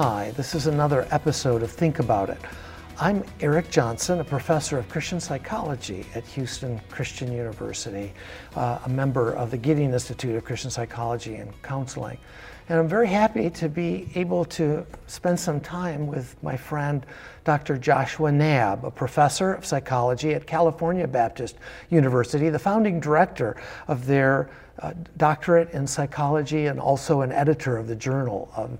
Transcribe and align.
Hi, 0.00 0.30
this 0.36 0.54
is 0.54 0.68
another 0.68 1.08
episode 1.10 1.64
of 1.64 1.72
Think 1.72 1.98
About 1.98 2.30
It. 2.30 2.38
I'm 3.00 3.24
Eric 3.40 3.68
Johnson, 3.68 4.20
a 4.20 4.24
professor 4.24 4.78
of 4.78 4.88
Christian 4.88 5.18
psychology 5.18 6.06
at 6.14 6.24
Houston 6.24 6.80
Christian 6.88 7.32
University, 7.32 8.12
uh, 8.54 8.78
a 8.84 8.88
member 8.88 9.32
of 9.32 9.50
the 9.50 9.56
Gideon 9.56 9.92
Institute 9.92 10.36
of 10.36 10.44
Christian 10.44 10.70
Psychology 10.70 11.34
and 11.34 11.50
Counseling. 11.62 12.16
And 12.68 12.78
I'm 12.78 12.86
very 12.86 13.08
happy 13.08 13.50
to 13.50 13.68
be 13.68 14.08
able 14.14 14.44
to 14.44 14.86
spend 15.08 15.40
some 15.40 15.58
time 15.58 16.06
with 16.06 16.40
my 16.44 16.56
friend 16.56 17.04
Dr. 17.42 17.76
Joshua 17.76 18.30
Knabb, 18.30 18.84
a 18.84 18.92
professor 18.92 19.54
of 19.54 19.66
psychology 19.66 20.32
at 20.32 20.46
California 20.46 21.08
Baptist 21.08 21.56
University, 21.90 22.50
the 22.50 22.58
founding 22.60 23.00
director 23.00 23.56
of 23.88 24.06
their 24.06 24.48
uh, 24.78 24.92
doctorate 25.16 25.72
in 25.72 25.88
psychology 25.88 26.66
and 26.66 26.78
also 26.78 27.22
an 27.22 27.32
editor 27.32 27.76
of 27.76 27.88
the 27.88 27.96
Journal 27.96 28.48
of 28.54 28.78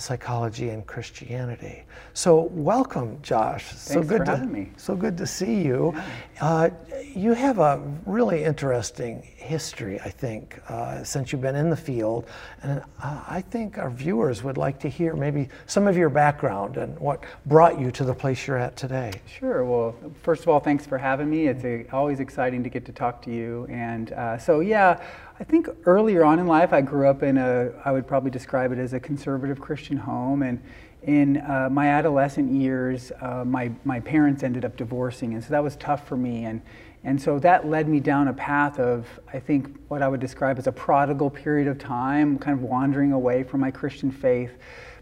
psychology 0.00 0.70
and 0.70 0.86
Christianity. 0.86 1.84
So 2.14 2.48
welcome, 2.52 3.18
Josh. 3.22 3.64
Thanks 3.64 3.82
so 3.82 4.02
good 4.02 4.18
for 4.18 4.24
to 4.24 4.30
having 4.36 4.52
me. 4.52 4.70
so 4.76 4.96
good 4.96 5.16
to 5.18 5.26
see 5.26 5.62
you. 5.62 5.94
Uh, 6.40 6.70
you 7.14 7.34
have 7.34 7.58
a 7.58 7.80
really 8.06 8.42
interesting 8.44 9.22
history, 9.36 10.00
I 10.00 10.10
think, 10.10 10.60
uh, 10.68 11.02
since 11.04 11.32
you've 11.32 11.40
been 11.40 11.56
in 11.56 11.70
the 11.70 11.76
field, 11.76 12.26
and 12.62 12.82
uh, 13.02 13.22
I 13.28 13.40
think 13.40 13.78
our 13.78 13.90
viewers 13.90 14.42
would 14.42 14.56
like 14.56 14.78
to 14.80 14.88
hear 14.88 15.14
maybe 15.14 15.48
some 15.66 15.86
of 15.86 15.96
your 15.96 16.08
background 16.08 16.76
and 16.76 16.98
what 16.98 17.24
brought 17.46 17.80
you 17.80 17.90
to 17.92 18.04
the 18.04 18.14
place 18.14 18.46
you're 18.46 18.58
at 18.58 18.76
today. 18.76 19.12
Sure. 19.26 19.64
Well, 19.64 19.94
first 20.22 20.42
of 20.42 20.48
all, 20.48 20.60
thanks 20.60 20.86
for 20.86 20.98
having 20.98 21.28
me. 21.28 21.46
It's 21.48 21.64
a, 21.64 21.86
always 21.92 22.20
exciting 22.20 22.62
to 22.62 22.68
get 22.68 22.84
to 22.86 22.92
talk 22.92 23.22
to 23.22 23.30
you. 23.30 23.66
And 23.70 24.12
uh, 24.12 24.38
so, 24.38 24.60
yeah, 24.60 25.02
I 25.40 25.44
think 25.44 25.70
earlier 25.86 26.22
on 26.22 26.38
in 26.38 26.46
life, 26.46 26.74
I 26.74 26.82
grew 26.82 27.08
up 27.08 27.22
in 27.22 27.38
a, 27.38 27.70
I 27.82 27.92
would 27.92 28.06
probably 28.06 28.30
describe 28.30 28.72
it 28.72 28.78
as 28.78 28.92
a 28.92 29.00
conservative 29.00 29.58
Christian 29.58 29.96
home. 29.96 30.42
And 30.42 30.62
in 31.02 31.38
uh, 31.38 31.70
my 31.72 31.88
adolescent 31.88 32.52
years, 32.52 33.10
uh, 33.22 33.46
my, 33.46 33.72
my 33.86 34.00
parents 34.00 34.42
ended 34.42 34.66
up 34.66 34.76
divorcing. 34.76 35.32
And 35.32 35.42
so 35.42 35.48
that 35.48 35.64
was 35.64 35.76
tough 35.76 36.06
for 36.06 36.18
me. 36.18 36.44
And, 36.44 36.60
and 37.04 37.20
so 37.20 37.38
that 37.38 37.66
led 37.66 37.88
me 37.88 38.00
down 38.00 38.28
a 38.28 38.34
path 38.34 38.78
of, 38.78 39.06
I 39.32 39.38
think, 39.38 39.74
what 39.88 40.02
I 40.02 40.08
would 40.08 40.20
describe 40.20 40.58
as 40.58 40.66
a 40.66 40.72
prodigal 40.72 41.30
period 41.30 41.68
of 41.68 41.78
time, 41.78 42.38
kind 42.38 42.58
of 42.58 42.62
wandering 42.62 43.12
away 43.12 43.42
from 43.42 43.60
my 43.60 43.70
Christian 43.70 44.10
faith. 44.10 44.58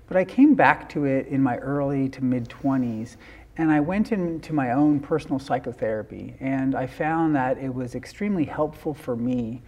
But 0.07 0.17
I 0.17 0.25
came 0.25 0.55
back 0.55 0.89
to 0.91 1.05
it 1.05 1.27
in 1.27 1.43
my 1.43 1.57
early 1.57 2.09
to 2.11 2.23
mid 2.23 2.49
20s. 2.49 3.17
And 3.57 3.73
I 3.73 3.81
went 3.81 4.13
into 4.13 4.53
my 4.53 4.71
own 4.71 5.01
personal 5.01 5.41
psychotherapy, 5.41 6.37
and 6.39 6.77
I 6.77 6.87
found 6.87 7.35
that 7.35 7.59
it 7.59 7.75
was 7.75 7.97
extremely 7.97 8.45
helpful 8.45 8.95
for 8.95 9.17
me 9.17 9.63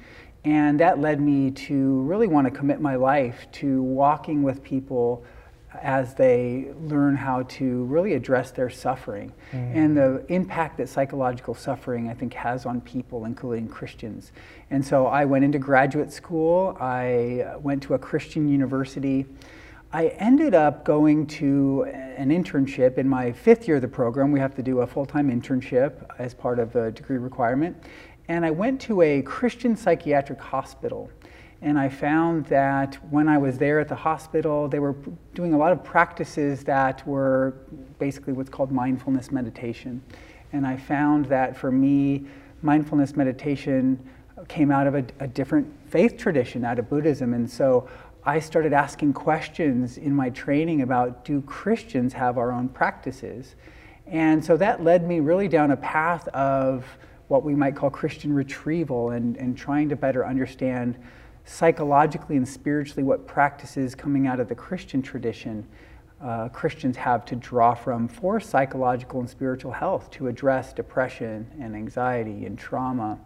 and 0.45 0.81
that 0.81 1.01
led 1.01 1.21
me 1.21 1.51
to 1.51 2.01
really 2.03 2.27
want 2.27 2.47
to 2.47 2.51
commit 2.51 2.81
my 2.81 2.97
life 2.97 3.47
to 3.53 3.83
walking 3.83 4.43
with 4.43 4.63
people 4.63 5.25
as 5.83 6.15
they 6.15 6.73
learn 6.83 7.15
how 7.15 7.43
to 7.45 7.85
really 7.85 8.15
address 8.15 8.51
their 8.51 8.69
suffering 8.69 9.33
mm. 9.53 9.77
and 9.77 9.97
the 9.97 10.25
impact 10.29 10.77
that 10.79 10.89
psychological 10.89 11.55
suffering, 11.55 12.09
I 12.09 12.15
think, 12.15 12.35
has 12.35 12.67
on 12.67 12.81
people, 12.81 13.25
including 13.25 13.69
Christians. 13.69 14.33
And 14.71 14.85
so 14.85 15.07
I 15.07 15.25
went 15.25 15.45
into 15.45 15.59
graduate 15.59 16.13
school, 16.13 16.77
I 16.81 17.55
went 17.61 17.83
to 17.85 17.95
a 17.95 17.99
Christian 17.99 18.49
university. 18.49 19.27
I 19.93 20.07
ended 20.19 20.55
up 20.55 20.85
going 20.85 21.27
to 21.27 21.85
an 22.17 22.31
internship 22.31 22.97
in 22.97 23.09
my 23.09 23.33
fifth 23.33 23.67
year 23.67 23.77
of 23.77 23.83
the 23.83 23.89
program. 23.89 24.31
We 24.31 24.39
have 24.39 24.55
to 24.55 24.63
do 24.63 24.83
a 24.83 24.87
full 24.87 25.05
time 25.05 25.29
internship 25.29 26.07
as 26.21 26.33
part 26.33 26.61
of 26.61 26.73
the 26.73 26.93
degree 26.93 27.19
requirement 27.19 27.77
and 28.31 28.47
I 28.47 28.53
went 28.53 28.81
to 28.83 29.03
a 29.03 29.23
Christian 29.23 29.75
psychiatric 29.77 30.41
hospital. 30.41 31.11
And 31.63 31.77
I 31.77 31.89
found 31.89 32.47
that 32.47 32.95
when 33.11 33.29
I 33.29 33.39
was 33.39 33.59
there 33.59 33.81
at 33.81 33.89
the 33.89 33.97
hospital, 33.97 34.69
they 34.69 34.79
were 34.79 34.95
doing 35.35 35.53
a 35.53 35.59
lot 35.59 35.73
of 35.73 35.83
practices 35.83 36.63
that 36.63 37.05
were 37.09 37.57
basically 37.99 38.33
what's 38.33 38.49
called 38.49 38.71
mindfulness 38.71 39.33
meditation. 39.33 40.01
And 40.53 40.65
I 40.65 40.77
found 40.77 41.25
that 41.27 41.57
for 41.57 41.73
me, 41.73 42.25
mindfulness 42.63 43.17
meditation 43.17 43.99
came 44.47 44.71
out 44.71 44.87
of 44.87 44.95
a, 44.95 45.05
a 45.19 45.27
different 45.27 45.67
faith 45.89 46.17
tradition, 46.17 46.65
out 46.65 46.79
of 46.79 46.89
Buddhism. 46.89 47.35
And 47.35 47.51
so 47.51 47.89
I 48.25 48.39
started 48.39 48.73
asking 48.73 49.13
questions 49.15 49.99
in 49.99 50.15
my 50.15 50.31
training 50.31 50.83
about 50.83 51.25
do 51.25 51.41
Christians 51.43 52.13
have 52.13 52.39
our 52.39 52.53
own 52.53 52.69
practices? 52.69 53.57
And 54.07 54.45
so 54.45 54.57
that 54.57 54.85
led 54.85 55.05
me 55.05 55.19
really 55.19 55.49
down 55.49 55.73
a 55.73 55.77
path 55.77 56.29
of 56.29 56.87
what 57.31 57.45
we 57.45 57.55
might 57.55 57.77
call 57.77 57.91
Christian 57.91 58.33
retrieval 58.33 59.11
and, 59.11 59.37
and 59.37 59.57
trying 59.57 59.89
to 59.91 59.97
better 59.97 60.27
understand 60.27 60.99
psychologically 61.45 62.37
and 62.37 62.47
spiritually 62.47 63.05
what 63.05 63.25
practices 63.27 63.95
coming 63.95 64.27
out 64.27 64.41
of 64.41 64.49
the 64.49 64.55
Christian 64.55 65.01
tradition 65.01 65.65
uh, 66.21 66.49
Christians 66.51 66.97
have 66.97 67.25
to 67.27 67.37
draw 67.37 67.75
from 67.75 68.09
for 68.09 68.41
psychological 68.41 69.21
and 69.21 69.31
spiritual 69.31 69.73
health 69.73 70.11
to 70.11 70.29
address 70.29 70.73
depression 70.73 71.47
and 71.59 71.75
anxiety 71.75 72.45
and 72.45 72.59
trauma, 72.59 73.19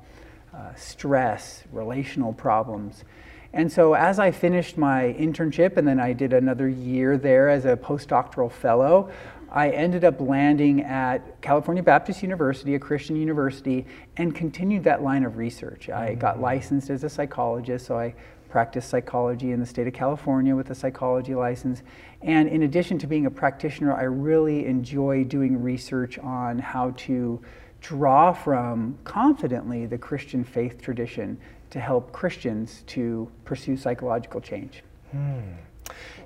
uh, 0.54 0.74
stress, 0.76 1.64
relational 1.72 2.32
problems. 2.32 3.04
And 3.52 3.72
so, 3.72 3.94
as 3.94 4.18
I 4.18 4.30
finished 4.30 4.76
my 4.76 5.14
internship 5.18 5.76
and 5.76 5.86
then 5.86 5.98
I 5.98 6.12
did 6.12 6.32
another 6.32 6.68
year 6.68 7.18
there 7.18 7.48
as 7.48 7.64
a 7.64 7.76
postdoctoral 7.76 8.50
fellow, 8.50 9.10
I 9.54 9.70
ended 9.70 10.02
up 10.04 10.20
landing 10.20 10.82
at 10.82 11.40
California 11.40 11.82
Baptist 11.82 12.22
University, 12.22 12.74
a 12.74 12.78
Christian 12.80 13.14
university, 13.14 13.86
and 14.16 14.34
continued 14.34 14.82
that 14.82 15.00
line 15.00 15.24
of 15.24 15.36
research. 15.36 15.88
I 15.88 16.10
mm-hmm. 16.10 16.18
got 16.18 16.40
licensed 16.40 16.90
as 16.90 17.04
a 17.04 17.08
psychologist, 17.08 17.86
so 17.86 17.96
I 17.96 18.14
practiced 18.48 18.90
psychology 18.90 19.52
in 19.52 19.60
the 19.60 19.66
state 19.66 19.86
of 19.86 19.94
California 19.94 20.56
with 20.56 20.70
a 20.70 20.74
psychology 20.74 21.36
license. 21.36 21.82
And 22.20 22.48
in 22.48 22.64
addition 22.64 22.98
to 22.98 23.06
being 23.06 23.26
a 23.26 23.30
practitioner, 23.30 23.94
I 23.94 24.02
really 24.02 24.66
enjoy 24.66 25.22
doing 25.22 25.62
research 25.62 26.18
on 26.18 26.58
how 26.58 26.90
to 26.96 27.40
draw 27.80 28.32
from 28.32 28.98
confidently 29.04 29.86
the 29.86 29.98
Christian 29.98 30.42
faith 30.42 30.82
tradition 30.82 31.38
to 31.70 31.78
help 31.78 32.10
Christians 32.10 32.82
to 32.88 33.30
pursue 33.44 33.76
psychological 33.76 34.40
change. 34.40 34.82
Hmm. 35.12 35.42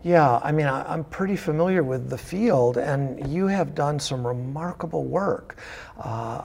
Yeah, 0.04 0.38
I 0.42 0.52
mean, 0.52 0.66
I, 0.66 0.92
am 0.92 1.04
pretty 1.04 1.36
familiar 1.36 1.82
with 1.82 2.08
the 2.08 2.18
field, 2.18 2.78
and 2.78 3.32
you 3.32 3.46
have 3.46 3.74
done 3.74 3.98
some 3.98 4.26
remarkable 4.26 5.04
work 5.04 5.56
uh, 5.98 6.42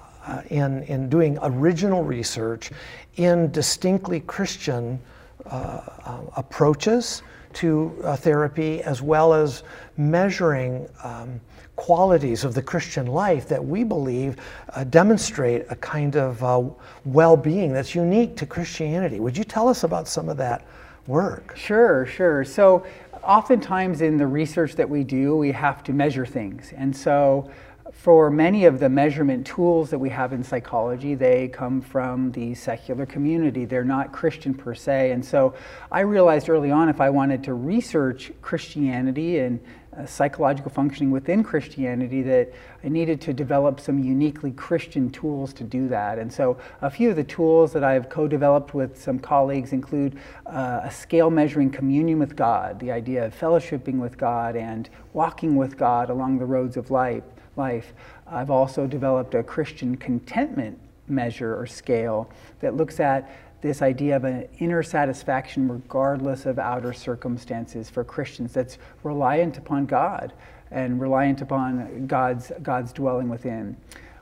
in, 0.49 0.83
in 0.83 1.09
doing 1.09 1.37
original 1.41 2.03
research 2.03 2.71
in 3.17 3.51
distinctly 3.51 4.21
Christian 4.21 4.99
uh, 5.45 5.81
uh, 6.05 6.21
approaches 6.35 7.21
to 7.53 7.95
uh, 8.03 8.15
therapy, 8.15 8.81
as 8.81 9.01
well 9.01 9.33
as 9.33 9.63
measuring. 9.97 10.87
Um, 11.03 11.39
qualities 11.75 12.43
of 12.43 12.53
the 12.53 12.61
Christian 12.61 13.07
life 13.07 13.47
that 13.47 13.63
we 13.63 13.83
believe 13.83 14.37
uh, 14.75 14.83
demonstrate 14.83 15.65
a 15.69 15.75
kind 15.77 16.15
of 16.15 16.43
uh, 16.43 16.63
well 17.03 17.35
being 17.35 17.73
that's 17.73 17.95
unique 17.95 18.37
to 18.37 18.45
Christianity. 18.45 19.19
Would 19.19 19.35
you 19.35 19.43
tell 19.43 19.67
us 19.67 19.83
about 19.83 20.07
some 20.07 20.29
of 20.29 20.37
that 20.37 20.67
work? 21.07 21.57
Sure, 21.57 22.05
sure. 22.05 22.45
So, 22.45 22.85
oftentimes 23.25 24.01
in 24.01 24.17
the 24.17 24.27
research 24.27 24.75
that 24.75 24.89
we 24.89 25.03
do, 25.03 25.35
we 25.35 25.51
have 25.51 25.83
to 25.83 25.93
measure 25.93 26.25
things. 26.25 26.73
And 26.75 26.95
so, 26.95 27.49
for 27.91 28.29
many 28.29 28.65
of 28.65 28.79
the 28.79 28.89
measurement 28.89 29.45
tools 29.45 29.89
that 29.91 29.99
we 29.99 30.09
have 30.09 30.33
in 30.33 30.43
psychology, 30.43 31.15
they 31.15 31.47
come 31.47 31.79
from 31.79 32.31
the 32.31 32.55
secular 32.55 33.05
community. 33.05 33.65
They're 33.65 33.83
not 33.83 34.11
Christian 34.11 34.53
per 34.53 34.73
se. 34.73 35.11
And 35.11 35.23
so 35.23 35.53
I 35.91 35.99
realized 36.01 36.49
early 36.49 36.71
on 36.71 36.89
if 36.89 36.99
I 36.99 37.09
wanted 37.09 37.43
to 37.45 37.53
research 37.53 38.31
Christianity 38.41 39.39
and 39.39 39.59
psychological 40.05 40.71
functioning 40.71 41.11
within 41.11 41.43
Christianity 41.43 42.21
that 42.23 42.51
I 42.83 42.89
needed 42.89 43.21
to 43.21 43.33
develop 43.33 43.79
some 43.79 44.03
uniquely 44.03 44.51
Christian 44.51 45.09
tools 45.09 45.53
to 45.53 45.63
do 45.63 45.87
that. 45.89 46.19
And 46.19 46.31
so 46.31 46.57
a 46.81 46.89
few 46.89 47.11
of 47.11 47.15
the 47.15 47.23
tools 47.23 47.73
that 47.73 47.83
I've 47.83 48.09
co 48.09 48.27
developed 48.27 48.73
with 48.73 49.01
some 49.01 49.19
colleagues 49.19 49.73
include 49.73 50.17
uh, 50.45 50.81
a 50.83 50.91
scale 50.91 51.29
measuring 51.29 51.69
communion 51.69 52.19
with 52.19 52.35
God, 52.35 52.79
the 52.79 52.91
idea 52.91 53.25
of 53.25 53.39
fellowshipping 53.39 53.99
with 53.99 54.17
God 54.17 54.55
and 54.55 54.89
walking 55.13 55.55
with 55.55 55.77
God 55.77 56.09
along 56.09 56.39
the 56.39 56.45
roads 56.45 56.77
of 56.77 56.91
life. 56.91 57.23
life. 57.55 57.93
I've 58.27 58.49
also 58.49 58.87
developed 58.87 59.35
a 59.35 59.43
Christian 59.43 59.95
contentment 59.95 60.79
measure 61.07 61.59
or 61.59 61.67
scale 61.67 62.29
that 62.61 62.75
looks 62.75 62.99
at 62.99 63.29
this 63.63 63.81
idea 63.81 64.15
of 64.15 64.25
an 64.25 64.47
inner 64.59 64.83
satisfaction 64.83 65.67
regardless 65.67 66.45
of 66.45 66.59
outer 66.59 66.93
circumstances 66.93 67.89
for 67.89 68.03
Christians 68.03 68.53
that's 68.53 68.77
reliant 69.03 69.57
upon 69.57 69.85
God 69.85 70.33
and 70.69 70.99
reliant 70.99 71.41
upon 71.41 72.05
God's, 72.05 72.51
God's 72.61 72.91
dwelling 72.91 73.29
within. 73.29 73.77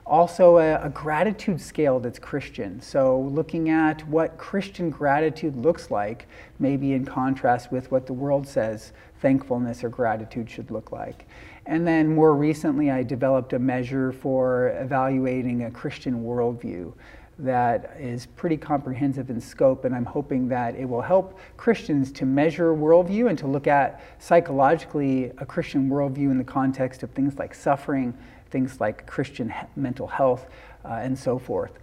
Also, 0.06 0.58
a, 0.58 0.82
a, 0.82 0.88
gratitude 0.88 1.60
scale 1.60 2.00
that's 2.00 2.18
Christian. 2.18 2.80
So, 2.80 3.20
looking 3.20 3.70
at 3.70 4.06
what 4.08 4.36
Christian 4.36 4.90
gratitude 4.90 5.56
looks 5.56 5.90
like, 5.90 6.26
maybe 6.58 6.92
in 6.92 7.04
contrast 7.04 7.70
with 7.70 7.90
what 7.90 8.06
the 8.06 8.12
world 8.12 8.46
says 8.46 8.92
thankfulness 9.20 9.84
or 9.84 9.88
gratitude 9.88 10.50
should 10.50 10.72
look 10.72 10.90
like. 10.90 11.26
And 11.66 11.86
then 11.86 12.12
more 12.12 12.34
recently, 12.34 12.90
I 12.90 13.04
developed 13.04 13.52
a 13.52 13.58
measure 13.60 14.10
for 14.10 14.76
evaluating 14.80 15.64
a 15.64 15.70
Christian 15.70 16.24
worldview 16.24 16.92
that 17.38 17.96
is 17.98 18.26
pretty 18.26 18.56
comprehensive 18.56 19.30
in 19.30 19.40
scope, 19.40 19.84
and 19.84 19.94
I'm 19.94 20.04
hoping 20.04 20.48
that 20.48 20.74
it 20.74 20.84
will 20.84 21.00
help 21.00 21.38
Christians 21.56 22.12
to 22.12 22.26
measure 22.26 22.74
worldview 22.74 23.28
and 23.28 23.38
to 23.38 23.46
look 23.46 23.66
at 23.66 24.02
psychologically 24.18 25.32
a 25.38 25.46
Christian 25.46 25.88
worldview 25.88 26.30
in 26.30 26.38
the 26.38 26.44
context 26.44 27.02
of 27.02 27.10
things 27.10 27.38
like 27.38 27.54
suffering, 27.54 28.16
things 28.50 28.80
like 28.80 29.06
Christian 29.06 29.52
mental 29.76 30.06
health, 30.06 30.46
uh, 30.84 31.00
and 31.02 31.18
so 31.18 31.38
forth. 31.38 31.78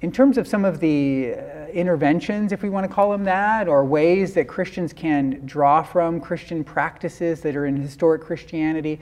In 0.00 0.12
terms 0.12 0.38
of 0.38 0.46
some 0.46 0.64
of 0.64 0.78
the 0.78 1.34
uh, 1.34 1.66
interventions, 1.72 2.52
if 2.52 2.62
we 2.62 2.70
want 2.70 2.88
to 2.88 2.92
call 2.92 3.10
them 3.10 3.24
that, 3.24 3.66
or 3.66 3.84
ways 3.84 4.32
that 4.34 4.46
Christians 4.46 4.92
can 4.92 5.42
draw 5.44 5.82
from 5.82 6.20
Christian 6.20 6.62
practices 6.62 7.40
that 7.40 7.56
are 7.56 7.66
in 7.66 7.76
historic 7.76 8.22
Christianity, 8.22 9.00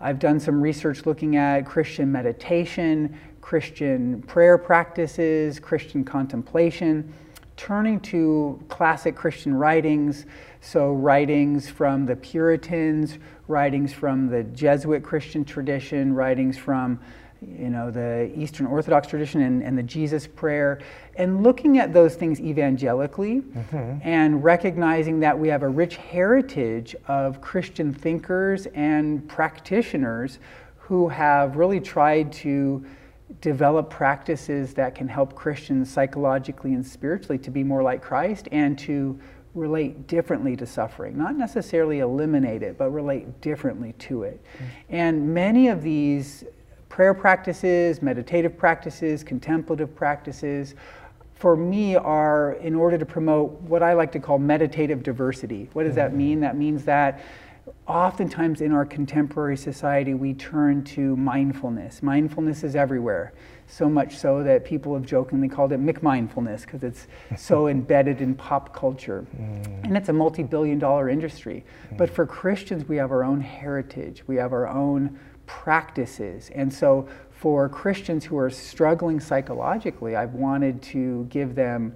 I've 0.00 0.18
done 0.18 0.38
some 0.38 0.60
research 0.60 1.06
looking 1.06 1.36
at 1.36 1.66
Christian 1.66 2.12
meditation, 2.12 3.18
Christian 3.46 4.22
prayer 4.22 4.58
practices, 4.58 5.60
Christian 5.60 6.04
contemplation, 6.04 7.14
turning 7.56 8.00
to 8.00 8.60
classic 8.68 9.14
Christian 9.14 9.54
writings, 9.54 10.26
so 10.60 10.90
writings 10.90 11.68
from 11.68 12.06
the 12.06 12.16
Puritans, 12.16 13.18
writings 13.46 13.92
from 13.92 14.26
the 14.26 14.42
Jesuit 14.42 15.04
Christian 15.04 15.44
tradition, 15.44 16.12
writings 16.12 16.58
from 16.58 16.98
you 17.40 17.70
know, 17.70 17.88
the 17.88 18.32
Eastern 18.34 18.66
Orthodox 18.66 19.06
tradition 19.06 19.40
and, 19.42 19.62
and 19.62 19.78
the 19.78 19.82
Jesus 19.84 20.26
prayer, 20.26 20.80
and 21.14 21.44
looking 21.44 21.78
at 21.78 21.92
those 21.92 22.16
things 22.16 22.40
evangelically 22.40 23.42
mm-hmm. 23.42 23.98
and 24.02 24.42
recognizing 24.42 25.20
that 25.20 25.38
we 25.38 25.46
have 25.46 25.62
a 25.62 25.68
rich 25.68 25.98
heritage 25.98 26.96
of 27.06 27.40
Christian 27.40 27.94
thinkers 27.94 28.66
and 28.74 29.28
practitioners 29.28 30.40
who 30.78 31.08
have 31.08 31.54
really 31.54 31.78
tried 31.78 32.32
to 32.32 32.84
develop 33.40 33.90
practices 33.90 34.74
that 34.74 34.94
can 34.94 35.08
help 35.08 35.34
Christians 35.34 35.90
psychologically 35.90 36.74
and 36.74 36.84
spiritually 36.84 37.38
to 37.38 37.50
be 37.50 37.62
more 37.62 37.82
like 37.82 38.02
Christ 38.02 38.48
and 38.52 38.78
to 38.80 39.18
relate 39.54 40.06
differently 40.06 40.54
to 40.56 40.66
suffering, 40.66 41.16
not 41.16 41.36
necessarily 41.36 42.00
eliminate 42.00 42.62
it, 42.62 42.76
but 42.76 42.90
relate 42.90 43.40
differently 43.40 43.94
to 43.98 44.22
it. 44.24 44.42
Mm-hmm. 44.44 44.64
And 44.90 45.34
many 45.34 45.68
of 45.68 45.82
these 45.82 46.44
prayer 46.88 47.14
practices, 47.14 48.02
meditative 48.02 48.56
practices, 48.56 49.24
contemplative 49.24 49.94
practices, 49.94 50.74
for 51.34 51.56
me 51.56 51.96
are 51.96 52.52
in 52.54 52.74
order 52.74 52.96
to 52.96 53.04
promote 53.04 53.52
what 53.62 53.82
I 53.82 53.92
like 53.92 54.12
to 54.12 54.20
call 54.20 54.38
meditative 54.38 55.02
diversity. 55.02 55.68
What 55.72 55.84
does 55.84 55.94
that 55.96 56.08
mm-hmm. 56.08 56.18
mean? 56.18 56.40
That 56.40 56.56
means 56.56 56.84
that 56.84 57.20
oftentimes 57.86 58.60
in 58.60 58.72
our 58.72 58.84
contemporary 58.84 59.56
society 59.56 60.14
we 60.14 60.34
turn 60.34 60.82
to 60.82 61.16
mindfulness. 61.16 62.02
Mindfulness 62.02 62.64
is 62.64 62.74
everywhere, 62.76 63.32
so 63.66 63.88
much 63.88 64.16
so 64.16 64.42
that 64.42 64.64
people 64.64 64.94
have 64.94 65.04
jokingly 65.04 65.48
called 65.48 65.72
it 65.72 65.80
McMindfulness 65.80 66.62
because 66.62 66.82
it's 66.82 67.06
so 67.36 67.66
embedded 67.68 68.20
in 68.20 68.34
pop 68.34 68.74
culture. 68.74 69.26
Mm. 69.36 69.84
And 69.84 69.96
it's 69.96 70.08
a 70.08 70.12
multi 70.12 70.42
billion 70.42 70.78
dollar 70.78 71.08
industry. 71.08 71.64
Mm. 71.90 71.98
But 71.98 72.10
for 72.10 72.26
Christians, 72.26 72.88
we 72.88 72.96
have 72.96 73.10
our 73.10 73.24
own 73.24 73.40
heritage, 73.40 74.22
we 74.26 74.36
have 74.36 74.52
our 74.52 74.68
own 74.68 75.18
practices. 75.46 76.50
And 76.54 76.72
so, 76.72 77.08
for 77.30 77.68
Christians 77.68 78.24
who 78.24 78.38
are 78.38 78.50
struggling 78.50 79.20
psychologically, 79.20 80.16
I've 80.16 80.32
wanted 80.32 80.82
to 80.82 81.24
give 81.24 81.54
them 81.54 81.94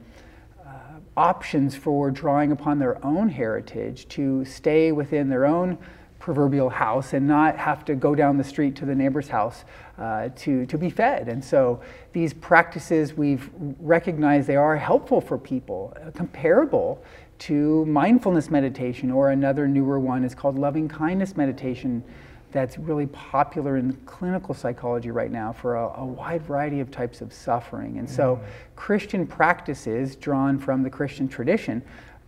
options 1.21 1.77
for 1.77 2.11
drawing 2.11 2.51
upon 2.51 2.79
their 2.79 3.05
own 3.05 3.29
heritage 3.29 4.09
to 4.09 4.43
stay 4.47 4.91
within 4.91 5.29
their 5.29 5.45
own 5.45 5.77
proverbial 6.19 6.71
house 6.71 7.13
and 7.13 7.29
not 7.29 7.59
have 7.59 7.85
to 7.85 7.95
go 7.95 8.15
down 8.15 8.39
the 8.39 8.45
street 8.45 8.75
to 8.75 8.87
the 8.87 8.95
neighbor's 8.95 9.29
house 9.29 9.65
uh, 9.99 10.31
to, 10.35 10.65
to 10.65 10.79
be 10.79 10.89
fed. 10.89 11.29
And 11.29 11.45
so 11.45 11.83
these 12.15 12.33
practices 12.33 13.13
we've 13.13 13.51
recognized 13.81 14.47
they 14.47 14.57
are 14.57 14.77
helpful 14.77 15.21
for 15.21 15.37
people, 15.37 15.95
uh, 15.97 16.11
comparable 16.13 17.05
to 17.41 17.85
mindfulness 17.85 18.51
meditation, 18.51 19.11
or 19.11 19.31
another 19.31 19.69
newer 19.69 20.01
one 20.01 20.25
is 20.25 20.35
called 20.35 20.59
loving 20.59 20.89
kindness 20.89 21.37
meditation 21.37 22.03
that's 22.53 22.79
really 22.79 23.07
popular 23.07 23.77
in 23.77 23.93
clinical 24.07 24.55
psychology 24.55 25.11
right 25.11 25.31
now 25.31 25.53
for 25.53 25.77
a, 25.77 26.01
a 26.01 26.05
wide 26.05 26.43
variety 26.43 26.81
of 26.81 26.91
types 26.91 27.21
of 27.21 27.33
suffering. 27.33 27.99
And 27.99 28.09
so, 28.09 28.37
mm. 28.37 28.77
Christian 28.77 29.27
practices 29.27 30.17
drawn 30.17 30.59
from 30.59 30.83
the 30.83 30.91
Christian 30.91 31.29
tradition 31.29 31.83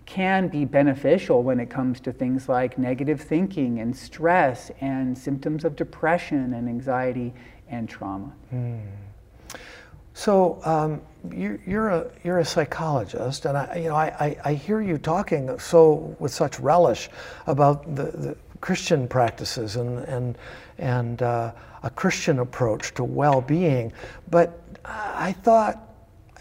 can 0.07 0.49
be 0.49 0.65
beneficial 0.65 1.43
when 1.43 1.61
it 1.61 1.71
comes 1.71 2.01
to 2.01 2.13
things 2.13 2.49
like 2.49 2.77
negative 2.79 3.21
thinking 3.21 3.81
and 3.81 3.97
stress 3.97 4.71
and 4.81 5.17
symptoms 5.17 5.65
of 5.65 5.77
depression 5.77 6.55
and 6.55 6.69
anxiety 6.69 7.33
and 7.69 7.89
trauma. 7.89 8.33
Mm. 8.53 8.81
So 10.15 10.61
um, 10.65 11.01
you're, 11.35 11.59
you're, 11.67 11.89
a 11.89 12.11
you're 12.23 12.39
a 12.39 12.45
psychologist, 12.45 13.47
and 13.47 13.57
I 13.57 13.77
you 13.77 13.89
know 13.89 13.95
I, 13.95 14.07
I, 14.21 14.37
I, 14.45 14.55
hear 14.55 14.83
you 14.83 14.99
talking 14.99 15.59
so 15.59 16.15
with 16.19 16.33
such 16.33 16.61
relish 16.61 17.09
about 17.47 17.95
the, 17.97 18.05
the 18.05 18.37
Christian 18.63 19.09
practices 19.09 19.77
and, 19.77 19.99
and, 20.05 20.39
and 20.79 21.21
uh, 21.21 21.53
a 21.83 21.91
Christian 21.91 22.39
approach 22.39 22.95
to 22.95 23.05
well 23.05 23.43
being. 23.43 23.93
But 24.31 24.59
I 24.85 25.33
thought, 25.33 25.89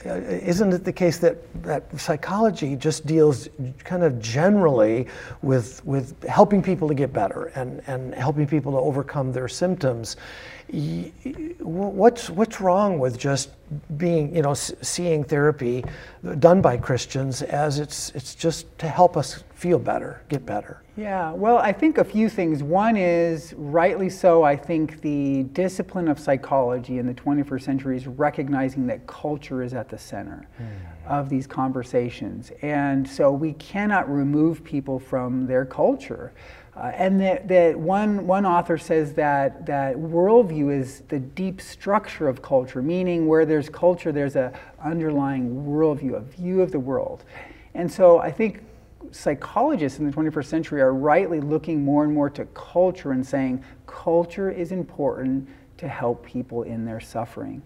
uh, 0.06 0.14
isn't 0.14 0.72
it 0.72 0.84
the 0.84 0.94
case 0.94 1.18
that, 1.18 1.38
that 1.64 2.00
psychology 2.00 2.76
just 2.76 3.06
deals 3.06 3.50
kind 3.84 4.04
of 4.04 4.20
generally 4.20 5.08
with, 5.42 5.84
with 5.84 6.24
helping 6.24 6.62
people 6.62 6.88
to 6.88 6.94
get 6.94 7.12
better 7.12 7.52
and, 7.56 7.82
and 7.88 8.14
helping 8.14 8.48
people 8.48 8.72
to 8.72 8.78
overcome 8.78 9.32
their 9.32 9.48
symptoms? 9.48 10.16
What's, 11.60 12.30
what's 12.30 12.62
wrong 12.62 13.00
with 13.00 13.18
just 13.18 13.50
being, 13.98 14.36
you 14.36 14.44
know, 14.44 14.54
seeing 14.54 15.24
therapy 15.24 15.84
done 16.38 16.62
by 16.62 16.78
Christians 16.78 17.42
as 17.42 17.80
it's, 17.80 18.12
it's 18.12 18.36
just 18.36 18.78
to 18.80 18.88
help 18.88 19.18
us 19.18 19.44
feel 19.62 19.78
better, 19.78 20.24
get 20.28 20.44
better? 20.44 20.82
Yeah, 20.98 21.34
well, 21.34 21.60
I 21.60 21.72
think 21.72 22.00
a 22.00 22.04
few 22.04 22.30
things. 22.30 22.64
One 22.64 22.98
is, 22.98 23.54
rightly 23.56 24.10
so, 24.10 24.42
I 24.42 24.56
think 24.56 25.02
the 25.02 25.44
discipline 25.54 26.08
of 26.08 26.18
psychology 26.18 26.98
in 26.98 27.06
the 27.06 27.14
21st 27.14 27.62
century 27.62 27.96
is 27.96 28.08
recognizing 28.08 28.88
that 28.88 29.06
culture 29.06 29.62
is 29.62 29.76
at 29.76 29.88
the 29.88 30.00
center 30.00 30.48
mm. 30.60 30.68
of 31.08 31.30
these 31.30 31.46
conversations. 31.46 32.52
And 32.64 33.08
so 33.08 33.32
we 33.32 33.54
cannot 33.54 34.12
remove 34.12 34.64
people 34.64 34.98
from 34.98 35.46
their 35.46 35.64
culture. 35.64 36.34
Uh, 36.76 36.92
and 36.96 37.22
that, 37.22 37.48
that 37.48 37.78
one, 37.78 38.26
one 38.26 38.48
author 38.48 38.80
says 38.80 39.14
that, 39.14 39.68
that 39.68 39.96
worldview 39.96 40.76
is 40.76 41.02
the 41.10 41.20
deep 41.20 41.62
structure 41.62 42.28
of 42.28 42.42
culture, 42.42 42.82
meaning 42.82 43.28
where 43.28 43.46
there's 43.46 43.70
culture, 43.70 44.12
there's 44.12 44.36
an 44.36 44.54
underlying 44.84 45.68
worldview, 45.68 46.16
a 46.16 46.22
view 46.22 46.62
of 46.62 46.72
the 46.72 46.80
world. 46.80 47.26
And 47.76 47.92
so 47.92 48.18
I 48.18 48.32
think 48.32 48.64
psychologists 49.12 50.00
in 50.00 50.10
the 50.10 50.12
21st 50.12 50.46
century 50.46 50.82
are 50.82 50.94
rightly 50.94 51.40
looking 51.40 51.84
more 51.84 52.04
and 52.04 52.14
more 52.14 52.30
to 52.30 52.46
culture 52.46 53.12
and 53.12 53.26
saying 53.26 53.64
culture 53.86 54.50
is 54.50 54.72
important 54.72 55.48
to 55.78 55.88
help 55.88 56.26
people 56.26 56.64
in 56.64 56.86
their 56.86 57.00
suffering. 57.00 57.62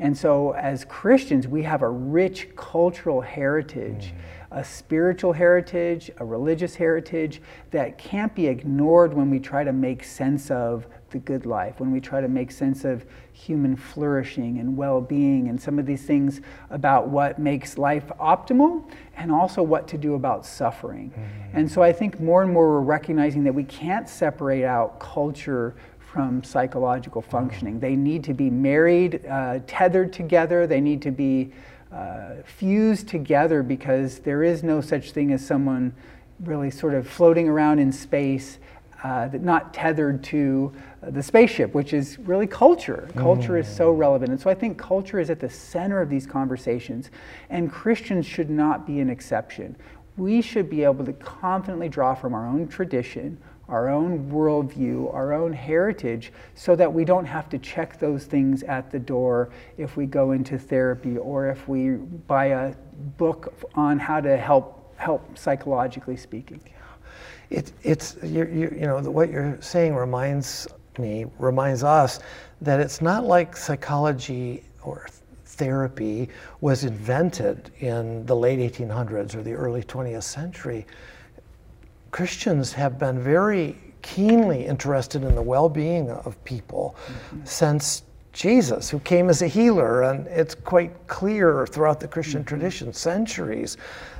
And 0.00 0.16
so, 0.16 0.52
as 0.52 0.84
Christians, 0.84 1.48
we 1.48 1.62
have 1.64 1.82
a 1.82 1.88
rich 1.88 2.54
cultural 2.54 3.20
heritage, 3.20 4.12
mm. 4.12 4.58
a 4.58 4.62
spiritual 4.62 5.32
heritage, 5.32 6.08
a 6.18 6.24
religious 6.24 6.76
heritage 6.76 7.42
that 7.72 7.98
can't 7.98 8.32
be 8.32 8.46
ignored 8.46 9.12
when 9.12 9.28
we 9.28 9.40
try 9.40 9.64
to 9.64 9.72
make 9.72 10.04
sense 10.04 10.52
of 10.52 10.86
the 11.10 11.18
good 11.18 11.46
life, 11.46 11.80
when 11.80 11.90
we 11.90 12.00
try 12.00 12.20
to 12.20 12.28
make 12.28 12.52
sense 12.52 12.84
of 12.84 13.04
human 13.32 13.74
flourishing 13.74 14.60
and 14.60 14.76
well 14.76 15.00
being, 15.00 15.48
and 15.48 15.60
some 15.60 15.80
of 15.80 15.86
these 15.86 16.02
things 16.02 16.42
about 16.70 17.08
what 17.08 17.40
makes 17.40 17.76
life 17.76 18.06
optimal, 18.20 18.88
and 19.16 19.32
also 19.32 19.64
what 19.64 19.88
to 19.88 19.98
do 19.98 20.14
about 20.14 20.46
suffering. 20.46 21.10
Mm. 21.10 21.58
And 21.58 21.72
so, 21.72 21.82
I 21.82 21.92
think 21.92 22.20
more 22.20 22.44
and 22.44 22.52
more 22.52 22.68
we're 22.68 22.80
recognizing 22.82 23.42
that 23.44 23.54
we 23.54 23.64
can't 23.64 24.08
separate 24.08 24.64
out 24.64 25.00
culture 25.00 25.74
from 26.12 26.42
psychological 26.42 27.20
functioning. 27.20 27.78
They 27.80 27.94
need 27.94 28.24
to 28.24 28.34
be 28.34 28.48
married, 28.48 29.26
uh, 29.26 29.60
tethered 29.66 30.12
together, 30.12 30.66
they 30.66 30.80
need 30.80 31.02
to 31.02 31.10
be 31.10 31.52
uh, 31.92 32.36
fused 32.44 33.08
together 33.08 33.62
because 33.62 34.20
there 34.20 34.42
is 34.42 34.62
no 34.62 34.80
such 34.80 35.12
thing 35.12 35.32
as 35.32 35.44
someone 35.44 35.94
really 36.40 36.70
sort 36.70 36.94
of 36.94 37.06
floating 37.06 37.48
around 37.48 37.78
in 37.78 37.92
space. 37.92 38.58
Uh, 39.04 39.28
not 39.32 39.72
tethered 39.72 40.24
to 40.24 40.72
the 41.02 41.22
spaceship, 41.22 41.72
which 41.72 41.92
is 41.92 42.18
really 42.18 42.48
culture. 42.48 43.08
Culture 43.14 43.52
mm. 43.52 43.60
is 43.60 43.68
so 43.68 43.94
mm. 43.94 43.98
relevant. 43.98 44.32
And 44.32 44.40
so 44.40 44.50
I 44.50 44.54
think 44.54 44.76
culture 44.76 45.20
is 45.20 45.30
at 45.30 45.38
the 45.38 45.48
center 45.48 46.00
of 46.00 46.10
these 46.10 46.26
conversations, 46.26 47.12
and 47.48 47.70
Christians 47.70 48.26
should 48.26 48.50
not 48.50 48.88
be 48.88 48.98
an 48.98 49.08
exception. 49.08 49.76
We 50.16 50.42
should 50.42 50.68
be 50.68 50.82
able 50.82 51.04
to 51.04 51.12
confidently 51.12 51.88
draw 51.88 52.16
from 52.16 52.34
our 52.34 52.44
own 52.44 52.66
tradition, 52.66 53.38
our 53.68 53.88
own 53.88 54.30
worldview, 54.30 55.12
our 55.12 55.32
own 55.32 55.52
heritage, 55.52 56.32
so 56.54 56.74
that 56.76 56.92
we 56.92 57.04
don't 57.04 57.26
have 57.26 57.48
to 57.50 57.58
check 57.58 57.98
those 57.98 58.24
things 58.24 58.62
at 58.62 58.90
the 58.90 58.98
door 58.98 59.50
if 59.76 59.96
we 59.96 60.06
go 60.06 60.32
into 60.32 60.58
therapy 60.58 61.18
or 61.18 61.48
if 61.48 61.68
we 61.68 61.90
buy 61.90 62.46
a 62.46 62.74
book 63.16 63.54
on 63.74 63.98
how 63.98 64.20
to 64.20 64.36
help 64.36 64.74
help 64.96 65.38
psychologically 65.38 66.16
speaking. 66.16 66.60
It, 67.50 67.72
it's 67.82 68.16
you 68.22 68.44
you 68.44 68.86
know 68.86 69.00
what 69.00 69.30
you're 69.30 69.56
saying 69.60 69.94
reminds 69.94 70.66
me 70.98 71.26
reminds 71.38 71.84
us 71.84 72.20
that 72.60 72.80
it's 72.80 73.00
not 73.00 73.24
like 73.24 73.56
psychology 73.56 74.64
or 74.82 75.06
therapy 75.58 76.28
was 76.60 76.84
invented 76.84 77.70
in 77.80 78.24
the 78.26 78.36
late 78.36 78.58
1800s 78.58 79.34
or 79.34 79.42
the 79.42 79.52
early 79.52 79.82
20th 79.82 80.22
century, 80.22 80.86
Christians 82.10 82.72
have 82.72 82.98
been 82.98 83.20
very 83.20 83.76
keenly 84.02 84.64
interested 84.66 85.22
in 85.24 85.34
the 85.34 85.42
well 85.42 85.68
being 85.68 86.10
of 86.10 86.42
people 86.44 86.96
mm-hmm. 87.06 87.44
since 87.44 88.02
Jesus, 88.32 88.88
who 88.88 89.00
came 89.00 89.30
as 89.30 89.42
a 89.42 89.48
healer. 89.48 90.02
And 90.02 90.26
it's 90.28 90.54
quite 90.54 91.08
clear 91.08 91.66
throughout 91.66 92.00
the 92.00 92.08
Christian 92.08 92.40
mm-hmm. 92.40 92.48
tradition, 92.48 92.92
centuries, 92.92 93.76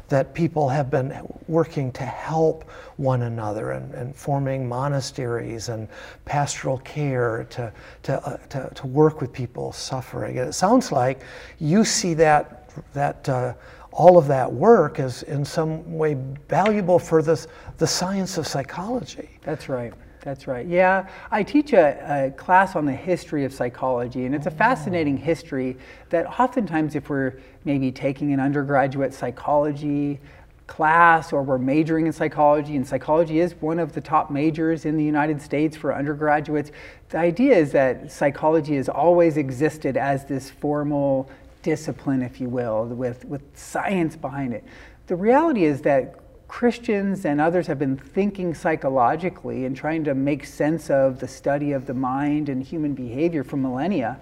that 0.09 0.35
people 0.35 0.69
have 0.69 0.91
been 0.91 1.15
working 1.49 1.93
to 1.93 2.03
help 2.03 2.65
one 2.97 3.23
another 3.23 3.73
and, 3.73 3.95
and 3.95 4.17
forming 4.17 4.67
monasteries 4.67 5.69
and 5.69 5.87
pastoral 6.25 6.79
care 6.79 7.47
to, 7.51 7.73
to, 8.03 8.27
uh, 8.27 8.37
to, 8.49 8.71
to, 8.75 8.87
work 8.87 9.21
with 9.21 9.33
people 9.33 9.71
suffering. 9.71 10.39
And 10.39 10.49
it 10.49 10.55
sounds 10.55 10.91
like 10.91 11.21
you 11.59 11.85
see 11.85 12.15
that, 12.15 12.71
that 12.95 13.29
uh, 13.29 13.53
all 13.93 14.19
of 14.19 14.27
that 14.29 14.53
work 14.53 15.01
is 15.01 15.23
in 15.25 15.45
some 15.45 15.97
way 15.97 16.17
valuable 16.49 16.99
for 16.99 17.23
the, 17.23 17.47
the 17.79 17.87
science 17.87 18.39
of 18.39 18.47
psychology. 18.47 19.29
That's 19.43 19.69
right. 19.69 19.93
That's 20.21 20.47
right. 20.47 20.67
Yeah, 20.67 21.09
I 21.31 21.43
teach 21.43 21.73
a, 21.73 22.27
a, 22.27 22.31
class 22.33 22.77
on 22.77 22.85
the 22.85 22.93
history 22.93 23.45
of 23.45 23.55
psychology, 23.55 24.27
and 24.27 24.35
it's 24.35 24.47
a 24.47 24.51
fascinating 24.51 25.17
history 25.17 25.77
that 26.11 26.27
oftentimes, 26.27 26.95
if 26.97 27.09
we're 27.09 27.41
maybe 27.65 27.93
taking 27.93 28.33
an 28.33 28.41
undergraduate 28.41 29.15
psychology 29.15 30.19
class 30.67 31.33
or 31.33 31.43
we're 31.43 31.57
majoring 31.57 32.07
in 32.07 32.13
psychology, 32.13 32.77
and 32.77 32.87
psychology 32.87 33.41
is 33.41 33.55
one 33.61 33.79
of 33.79 33.93
the 33.93 34.01
top 34.01 34.31
majors 34.31 34.85
in 34.85 34.97
the 34.97 35.05
United 35.05 35.41
States 35.41 35.77
for 35.77 35.95
undergraduates, 35.95 36.73
the 37.09 37.19
idea 37.19 37.57
is 37.57 37.73
that 37.73 38.13
psychology 38.13 38.77
has 38.77 38.89
always 38.89 39.37
existed 39.37 39.97
as 39.97 40.27
this 40.27 40.51
formal 40.51 41.31
discipline, 41.69 42.23
if 42.23 42.41
you 42.41 42.49
will, 42.49 42.87
with, 42.87 43.27
with 43.27 43.43
science 43.55 44.17
behind 44.17 44.55
it. 44.55 44.65
The 45.07 45.17
reality 45.17 45.65
is 45.65 45.83
that 45.83 46.15
Christians 46.49 47.27
and 47.27 47.43
others 47.43 47.67
have 47.67 47.79
been 47.79 47.99
thinking 47.99 48.55
psychologically 48.55 49.67
and 49.67 49.77
trying 49.77 50.03
to 50.05 50.15
make 50.15 50.47
sense 50.47 50.89
of 50.89 51.21
the 51.21 51.29
study 51.29 51.73
of 51.73 51.85
the 51.85 51.93
mind 51.93 52.49
and 52.49 52.63
human 52.63 52.95
behavior 52.95 53.45
for 53.45 53.59
millennia. 53.59 54.19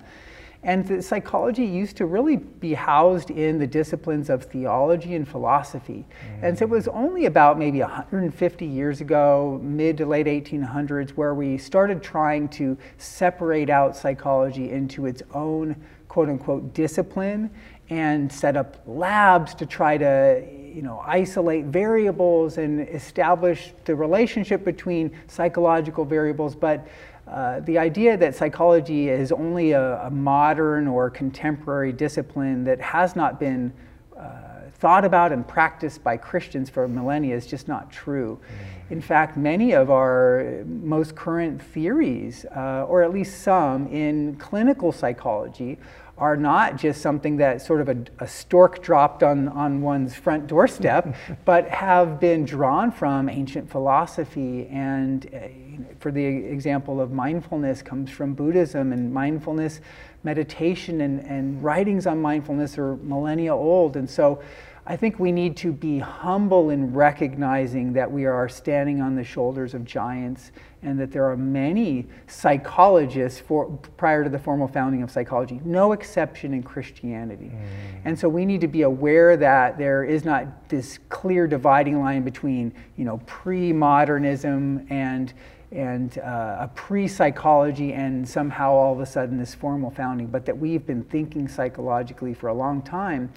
And 0.65 1.05
psychology 1.05 1.65
used 1.65 1.97
to 1.99 2.07
really 2.07 2.38
be 2.38 2.75
housed 2.75 3.31
in 3.31 3.61
the 3.61 3.67
disciplines 3.69 4.29
of 4.29 4.43
theology 4.43 5.15
and 5.15 5.29
philosophy. 5.29 6.05
Mm. 6.09 6.43
And 6.43 6.59
so 6.59 6.65
it 6.65 6.71
was 6.71 6.88
only 6.88 7.26
about 7.26 7.57
maybe 7.57 7.79
150 7.79 8.67
years 8.67 9.00
ago, 9.00 9.61
mid 9.62 9.97
to 9.99 10.07
late 10.07 10.26
1800s, 10.26 11.11
where 11.11 11.35
we 11.35 11.59
started 11.59 12.03
trying 12.03 12.49
to 12.49 12.76
separate 12.99 13.71
out 13.71 13.97
psychology 13.97 14.73
into 14.73 15.07
its 15.07 15.23
own 15.33 15.76
quote 16.16 16.30
unquote 16.30 16.73
discipline 16.73 17.50
and 17.90 18.32
set 18.32 18.56
up 18.56 18.80
labs 18.87 19.54
to 19.54 19.66
try 19.66 19.99
to 19.99 20.42
you 20.75 20.80
know, 20.80 21.02
isolate 21.04 21.66
variables 21.66 22.56
and 22.56 22.88
establish 22.88 23.75
the 23.85 23.94
relationship 23.94 24.64
between 24.64 25.11
psychological 25.26 26.06
variables, 26.06 26.56
but 26.56 26.88
uh, 27.28 27.61
the 27.61 27.76
idea 27.76 28.16
that 28.16 28.35
psychology 28.35 29.11
is 29.11 29.30
only 29.30 29.73
a, 29.73 30.06
a, 30.06 30.11
modern 30.11 30.87
or 30.87 31.11
contemporary 31.11 31.92
discipline 31.92 32.64
that 32.64 32.80
has 32.80 33.14
not 33.14 33.38
been 33.38 33.70
uh, 34.18 34.46
thought 34.78 35.04
about 35.04 35.32
and 35.32 35.46
practiced 35.46 36.02
by 36.02 36.16
Christians 36.16 36.70
for 36.70 36.88
millennia 36.88 37.35
is 37.37 37.46
just 37.46 37.68
not 37.68 37.90
true. 37.90 38.38
Mm. 38.38 38.92
In 38.92 39.00
fact, 39.00 39.37
many 39.37 39.73
of 39.73 39.90
our 39.90 40.62
most 40.66 41.16
current 41.16 41.61
theories, 41.61 42.46
uh, 42.54 42.87
or 42.88 43.02
at 43.02 43.12
least 43.12 43.42
some 43.42 43.88
in 43.88 44.37
clinical 44.37 44.92
psychology, 44.92 45.78
are 46.18 46.37
not 46.37 46.76
just 46.76 47.02
something 47.02 47.37
that 47.37 47.61
sort 47.61 47.80
of 47.80 47.88
a, 47.88 47.96
a 48.20 48.28
stork 48.28 48.82
dropped 48.82 49.23
on, 49.23 49.49
on 49.49 49.82
one's 49.82 50.14
front 50.14 50.46
doorstep, 50.46 51.14
but 51.44 51.68
have 51.68 52.18
been 52.18 52.44
drawn 52.44 52.90
from 52.90 53.28
ancient 53.28 53.70
philosophy. 53.70 54.66
And 54.68 55.26
uh, 55.35 55.85
for 56.00 56.11
the 56.11 56.25
example 56.25 57.00
of 57.00 57.12
mindfulness, 57.12 57.82
comes 57.82 58.11
from 58.11 58.32
Buddhism, 58.35 58.92
and 58.92 59.12
mindfulness 59.12 59.80
meditation 60.23 61.02
and, 61.02 61.20
and 61.20 61.62
writings 61.62 62.06
on 62.06 62.20
mindfulness 62.20 62.78
are 62.78 62.96
millennia 62.96 63.54
old. 63.54 63.96
And 63.96 64.08
so 64.08 64.42
I 64.88 64.97
think 64.97 65.19
we 65.19 65.33
need 65.33 65.57
to 65.59 65.73
be 65.73 65.99
humble 65.99 66.71
in 66.71 66.95
recognizing 66.95 67.93
that 67.95 68.11
we 68.11 68.25
are 68.25 68.49
standing 68.49 69.00
on 69.00 69.16
the 69.16 69.25
shoulders 69.25 69.75
of 69.75 69.85
giants 69.85 70.52
and 70.83 71.00
that 71.00 71.11
there 71.11 71.28
are 71.28 71.37
many 71.37 72.07
psychologists 72.28 73.40
for, 73.40 73.66
prior 73.97 74.23
to 74.23 74.31
the 74.31 74.38
formal 74.38 74.69
founding 74.69 75.02
of 75.02 75.11
psychology, 75.11 75.61
no 75.64 75.90
exception 75.90 76.55
in 76.55 76.62
Christianity. 76.62 77.47
Mm. 77.47 78.00
And 78.05 78.19
so 78.19 78.28
we 78.28 78.45
need 78.45 78.61
to 78.61 78.69
be 78.69 78.83
aware 78.83 79.37
that 79.37 79.76
there 79.76 80.05
is 80.05 80.25
not 80.25 80.69
this 80.69 81.00
clear 81.09 81.49
dividing 81.49 81.99
line 81.99 82.23
between, 82.23 82.73
you 82.97 83.05
know, 83.05 83.19
pre-modernism 83.26 84.87
and 84.88 85.35
and 85.73 86.19
uh, 86.19 86.59
a 86.61 86.71
pre-psychology 86.76 87.93
and 87.93 88.26
somehow 88.26 88.71
all 88.71 88.93
of 88.93 89.00
a 89.00 89.05
sudden 89.05 89.37
this 89.37 89.52
formal 89.52 89.90
founding, 89.90 90.28
but 90.28 90.47
that 90.47 90.57
we've 90.57 90.87
been 90.87 91.02
thinking 91.02 91.49
psychologically 91.49 92.33
for 92.33 92.49
a 92.49 92.55
long 92.55 92.81
time. 92.81 93.28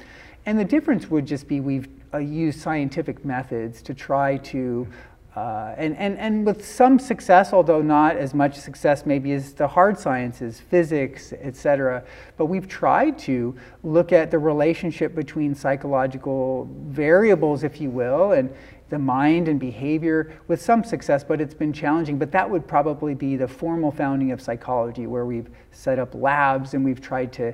And 0.49 0.57
the 0.57 0.65
difference 0.65 1.11
would 1.11 1.27
just 1.27 1.47
be 1.47 1.59
we've 1.59 1.87
uh, 2.11 2.17
used 2.17 2.59
scientific 2.59 3.23
methods 3.23 3.83
to 3.83 3.93
try 3.93 4.37
to 4.37 4.87
uh, 5.35 5.75
and, 5.77 5.95
and, 5.95 6.17
and 6.17 6.43
with 6.43 6.65
some 6.65 6.97
success, 6.97 7.53
although 7.53 7.83
not 7.83 8.17
as 8.17 8.33
much 8.33 8.55
success 8.55 9.05
maybe 9.05 9.31
as 9.33 9.53
the 9.53 9.67
hard 9.67 9.99
sciences, 9.99 10.59
physics, 10.59 11.33
et 11.39 11.55
cetera. 11.55 12.03
But 12.35 12.47
we've 12.47 12.67
tried 12.67 13.19
to 13.19 13.55
look 13.83 14.11
at 14.11 14.31
the 14.31 14.39
relationship 14.39 15.13
between 15.13 15.53
psychological 15.53 16.67
variables, 16.87 17.63
if 17.63 17.79
you 17.79 17.91
will, 17.91 18.31
and 18.31 18.51
the 18.89 18.97
mind 18.97 19.47
and 19.47 19.59
behavior 19.59 20.33
with 20.47 20.59
some 20.59 20.83
success, 20.83 21.23
but 21.23 21.39
it's 21.39 21.53
been 21.53 21.71
challenging. 21.71 22.17
But 22.17 22.31
that 22.31 22.49
would 22.49 22.67
probably 22.67 23.13
be 23.13 23.35
the 23.35 23.47
formal 23.47 23.91
founding 23.91 24.31
of 24.31 24.41
psychology, 24.41 25.05
where 25.05 25.27
we've 25.27 25.51
set 25.69 25.99
up 25.99 26.15
labs 26.15 26.73
and 26.73 26.83
we've 26.83 26.99
tried 26.99 27.31
to 27.33 27.53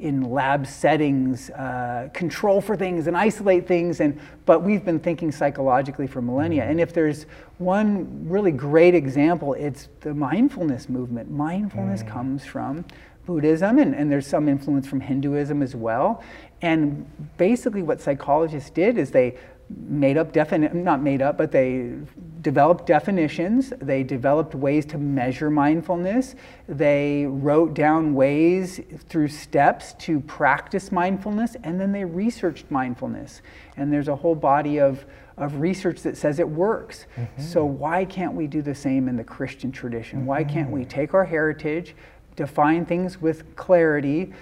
in 0.00 0.30
lab 0.30 0.66
settings, 0.66 1.50
uh, 1.50 2.08
control 2.12 2.60
for 2.60 2.76
things 2.76 3.06
and 3.06 3.16
isolate 3.16 3.66
things. 3.66 4.00
And, 4.00 4.20
but 4.44 4.62
we've 4.62 4.84
been 4.84 5.00
thinking 5.00 5.32
psychologically 5.32 6.06
for 6.06 6.20
millennia. 6.20 6.64
And 6.64 6.80
if 6.80 6.92
there's 6.92 7.24
one 7.58 8.28
really 8.28 8.52
great 8.52 8.94
example, 8.94 9.54
it's 9.54 9.88
the 10.00 10.14
mindfulness 10.14 10.88
movement. 10.88 11.30
Mindfulness 11.30 12.02
mm. 12.02 12.08
comes 12.08 12.44
from 12.44 12.84
Buddhism, 13.24 13.78
and, 13.78 13.94
and 13.94 14.10
there's 14.10 14.26
some 14.26 14.48
influence 14.48 14.86
from 14.86 15.00
Hinduism 15.00 15.60
as 15.60 15.74
well. 15.74 16.22
And 16.62 17.06
basically, 17.36 17.82
what 17.82 18.00
psychologists 18.00 18.70
did 18.70 18.98
is 18.98 19.10
they 19.10 19.36
made 19.68 20.16
up 20.16 20.32
defini- 20.32 20.72
not 20.72 21.02
made 21.02 21.22
up, 21.22 21.36
but 21.36 21.50
they 21.50 21.92
developed 22.40 22.86
definitions. 22.86 23.72
They 23.80 24.04
developed 24.04 24.54
ways 24.54 24.86
to 24.86 24.98
measure 24.98 25.50
mindfulness. 25.50 26.34
They 26.68 27.26
wrote 27.26 27.74
down 27.74 28.14
ways 28.14 28.80
through 29.08 29.28
steps 29.28 29.94
to 29.94 30.20
practice 30.20 30.92
mindfulness, 30.92 31.56
and 31.64 31.80
then 31.80 31.92
they 31.92 32.04
researched 32.04 32.70
mindfulness. 32.70 33.42
And 33.76 33.92
there's 33.92 34.08
a 34.08 34.16
whole 34.16 34.36
body 34.36 34.78
of 34.78 35.04
of 35.36 35.60
research 35.60 36.00
that 36.02 36.16
says 36.16 36.38
it 36.38 36.48
works. 36.48 37.06
Mm-hmm. 37.16 37.42
So 37.42 37.64
why 37.64 38.04
can't 38.04 38.32
we 38.34 38.46
do 38.46 38.62
the 38.62 38.74
same 38.74 39.08
in 39.08 39.16
the 39.16 39.24
Christian 39.24 39.70
tradition? 39.70 40.20
Mm-hmm. 40.20 40.28
Why 40.28 40.44
can't 40.44 40.70
we 40.70 40.84
take 40.84 41.12
our 41.12 41.24
heritage, 41.24 41.94
define 42.36 42.86
things 42.86 43.20
with 43.20 43.54
clarity, 43.54 44.32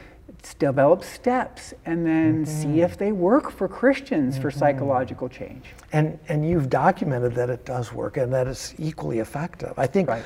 develop 0.52 1.02
steps 1.02 1.72
and 1.86 2.04
then 2.04 2.44
mm-hmm. 2.44 2.74
see 2.74 2.82
if 2.82 2.98
they 2.98 3.12
work 3.12 3.50
for 3.50 3.66
Christians 3.66 4.34
mm-hmm. 4.34 4.42
for 4.42 4.50
psychological 4.50 5.30
change. 5.30 5.64
And 5.92 6.18
and 6.28 6.46
you've 6.46 6.68
documented 6.68 7.34
that 7.36 7.48
it 7.48 7.64
does 7.64 7.94
work 7.94 8.18
and 8.18 8.30
that 8.34 8.46
it's 8.46 8.74
equally 8.78 9.20
effective. 9.20 9.72
I 9.78 9.86
think 9.86 10.10
right 10.10 10.24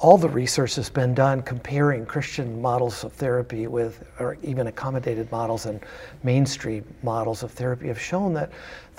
all 0.00 0.16
the 0.16 0.28
research 0.28 0.76
that's 0.76 0.88
been 0.88 1.12
done 1.12 1.42
comparing 1.42 2.06
Christian 2.06 2.60
models 2.60 3.04
of 3.04 3.12
therapy 3.12 3.66
with, 3.66 4.02
or 4.18 4.38
even 4.42 4.66
accommodated 4.66 5.30
models 5.30 5.66
and 5.66 5.78
mainstream 6.22 6.84
models 7.02 7.42
of 7.42 7.50
therapy 7.50 7.88
have 7.88 8.00
shown 8.00 8.32
that, 8.32 8.50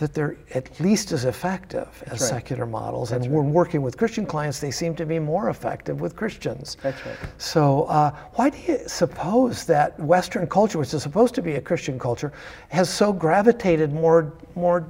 that 0.01 0.13
they're 0.13 0.35
at 0.53 0.79
least 0.81 1.13
as 1.13 1.23
effective 1.23 2.03
as 2.07 2.19
right. 2.19 2.29
secular 2.29 2.65
models. 2.65 3.11
That's 3.11 3.25
and 3.25 3.33
right. 3.33 3.43
when 3.43 3.53
working 3.53 3.81
with 3.81 3.97
Christian 3.97 4.25
clients, 4.25 4.59
they 4.59 4.71
seem 4.71 4.93
to 4.95 5.05
be 5.05 5.19
more 5.19 5.49
effective 5.49 6.01
with 6.01 6.15
Christians. 6.17 6.75
That's 6.83 7.05
right. 7.05 7.15
So, 7.37 7.83
uh, 7.83 8.11
why 8.33 8.49
do 8.49 8.57
you 8.67 8.79
suppose 8.87 9.65
that 9.65 9.97
Western 9.99 10.45
culture, 10.47 10.77
which 10.77 10.93
is 10.93 11.01
supposed 11.01 11.33
to 11.35 11.41
be 11.41 11.53
a 11.53 11.61
Christian 11.61 11.97
culture, 11.97 12.33
has 12.69 12.89
so 12.89 13.13
gravitated 13.13 13.93
more, 13.93 14.33
more 14.55 14.85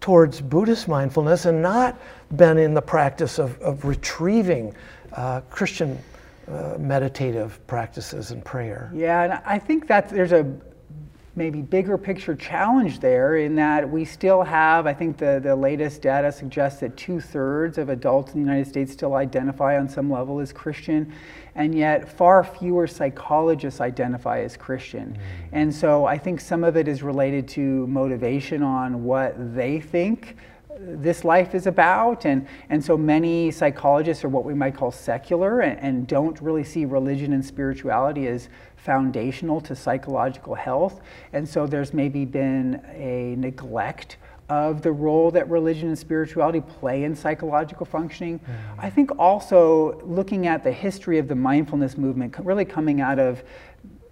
towards 0.00 0.42
Buddhist 0.42 0.88
mindfulness 0.88 1.46
and 1.46 1.62
not 1.62 1.98
been 2.36 2.58
in 2.58 2.74
the 2.74 2.82
practice 2.82 3.38
of, 3.38 3.58
of 3.62 3.84
retrieving? 3.86 4.74
uh, 5.16 5.40
Christian 5.50 5.98
uh, 6.48 6.76
meditative 6.78 7.64
practices 7.66 8.30
and 8.30 8.44
prayer. 8.44 8.90
Yeah, 8.94 9.22
and 9.22 9.32
I 9.44 9.58
think 9.58 9.88
that 9.88 10.08
there's 10.08 10.32
a 10.32 10.44
maybe 11.36 11.60
bigger 11.60 11.98
picture 11.98 12.34
challenge 12.34 12.98
there 12.98 13.36
in 13.36 13.54
that 13.56 13.88
we 13.88 14.06
still 14.06 14.42
have, 14.42 14.86
I 14.86 14.94
think 14.94 15.18
the, 15.18 15.38
the 15.42 15.54
latest 15.54 16.00
data 16.00 16.32
suggests 16.32 16.80
that 16.80 16.96
two 16.96 17.20
thirds 17.20 17.76
of 17.76 17.90
adults 17.90 18.32
in 18.32 18.42
the 18.42 18.46
United 18.48 18.68
States 18.68 18.92
still 18.92 19.14
identify 19.14 19.78
on 19.78 19.86
some 19.86 20.10
level 20.10 20.40
as 20.40 20.52
Christian, 20.52 21.12
and 21.54 21.74
yet 21.74 22.08
far 22.08 22.42
fewer 22.42 22.86
psychologists 22.86 23.82
identify 23.82 24.40
as 24.40 24.56
Christian. 24.56 25.12
Mm. 25.12 25.18
And 25.52 25.74
so 25.74 26.06
I 26.06 26.16
think 26.16 26.40
some 26.40 26.64
of 26.64 26.76
it 26.76 26.88
is 26.88 27.02
related 27.02 27.46
to 27.48 27.86
motivation 27.86 28.62
on 28.62 29.04
what 29.04 29.54
they 29.54 29.78
think 29.78 30.36
this 30.78 31.24
life 31.24 31.54
is 31.54 31.66
about. 31.66 32.24
And, 32.24 32.46
and 32.68 32.84
so 32.84 32.96
many 32.96 33.50
psychologists 33.50 34.24
are 34.24 34.28
what 34.28 34.44
we 34.44 34.54
might 34.54 34.76
call 34.76 34.90
secular 34.90 35.60
and, 35.60 35.78
and, 35.80 36.06
don't 36.06 36.40
really 36.40 36.64
see 36.64 36.84
religion 36.84 37.32
and 37.32 37.44
spirituality 37.44 38.26
as 38.28 38.48
foundational 38.76 39.60
to 39.62 39.74
psychological 39.74 40.54
health. 40.54 41.00
And 41.32 41.48
so 41.48 41.66
there's 41.66 41.92
maybe 41.92 42.24
been 42.24 42.80
a 42.94 43.34
neglect 43.36 44.18
of 44.48 44.82
the 44.82 44.92
role 44.92 45.30
that 45.32 45.48
religion 45.50 45.88
and 45.88 45.98
spirituality 45.98 46.60
play 46.60 47.02
in 47.04 47.16
psychological 47.16 47.84
functioning. 47.84 48.38
Mm. 48.38 48.54
I 48.78 48.90
think 48.90 49.10
also 49.18 50.00
looking 50.04 50.46
at 50.46 50.62
the 50.62 50.70
history 50.70 51.18
of 51.18 51.26
the 51.26 51.34
mindfulness 51.34 51.96
movement, 51.96 52.36
really 52.38 52.64
coming 52.64 53.00
out 53.00 53.18
of 53.18 53.42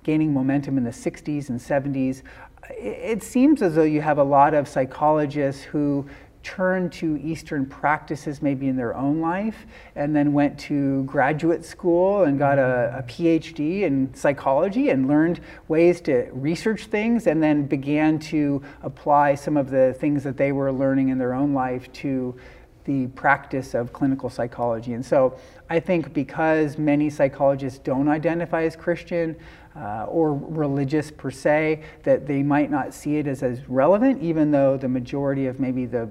gaining 0.02 0.33
momentum 0.33 0.76
in 0.76 0.85
the 0.85 0.90
60s 0.90 1.49
and 1.49 1.61
70s, 1.61 2.23
it 2.71 3.23
seems 3.23 3.62
as 3.62 3.75
though 3.75 3.83
you 3.83 4.00
have 4.00 4.18
a 4.18 4.25
lot 4.25 4.54
of 4.54 4.66
psychologists 4.66 5.62
who 5.62 6.06
turned 6.45 6.93
to 6.93 7.17
Eastern 7.17 7.67
practices 7.67 8.43
maybe 8.43 8.69
in 8.69 8.77
their 8.77 8.95
own 8.95 9.21
life, 9.21 9.67
and 9.97 10.15
then 10.15 10.33
went 10.33 10.57
to 10.59 11.03
graduate 11.05 11.65
school 11.65 12.25
and 12.25 12.39
got 12.39 12.59
a, 12.59 12.99
a, 12.99 13.03
PhD 13.03 13.83
in 13.83 14.15
psychology 14.15 14.91
and 14.91 15.09
learned 15.09 15.41
ways 15.67 16.01
to 16.03 16.29
research 16.33 16.87
things, 16.87 17.27
and 17.27 17.43
then 17.43 17.67
began 17.67 18.19
to 18.19 18.63
apply 18.83 19.35
some 19.35 19.57
of 19.57 19.71
the 19.71 19.95
things 19.99 20.23
that 20.23 20.37
they 20.37 20.53
were 20.53 20.71
learning 20.71 21.09
in 21.09 21.19
their 21.19 21.35
own 21.35 21.55
life 21.55 21.93
to 21.95 22.39
the 22.85 23.07
practice 23.09 23.75
of 23.75 23.95
clinical 23.95 24.29
psychology. 24.29 24.93
And 24.93 25.05
so 25.05 25.39
I 25.71 25.81
think 25.81 26.13
because 26.13 26.77
many 26.77 27.09
psychologists 27.09 27.79
don't 27.79 28.09
identify 28.09 28.65
as 28.65 28.77
Christian, 28.77 29.37
uh, 29.77 30.05
or 30.05 30.35
religious 30.35 31.11
per 31.11 31.31
se, 31.31 31.83
that 32.05 32.27
they 32.27 32.43
might 32.43 32.71
not 32.71 32.95
see 32.95 33.17
it 33.17 33.27
as 33.27 33.43
as 33.43 33.69
relevant, 33.69 34.23
even 34.23 34.51
though 34.51 34.77
the 34.77 34.89
majority 34.89 35.47
of 35.47 35.59
maybe 35.59 35.87
the 35.87 36.09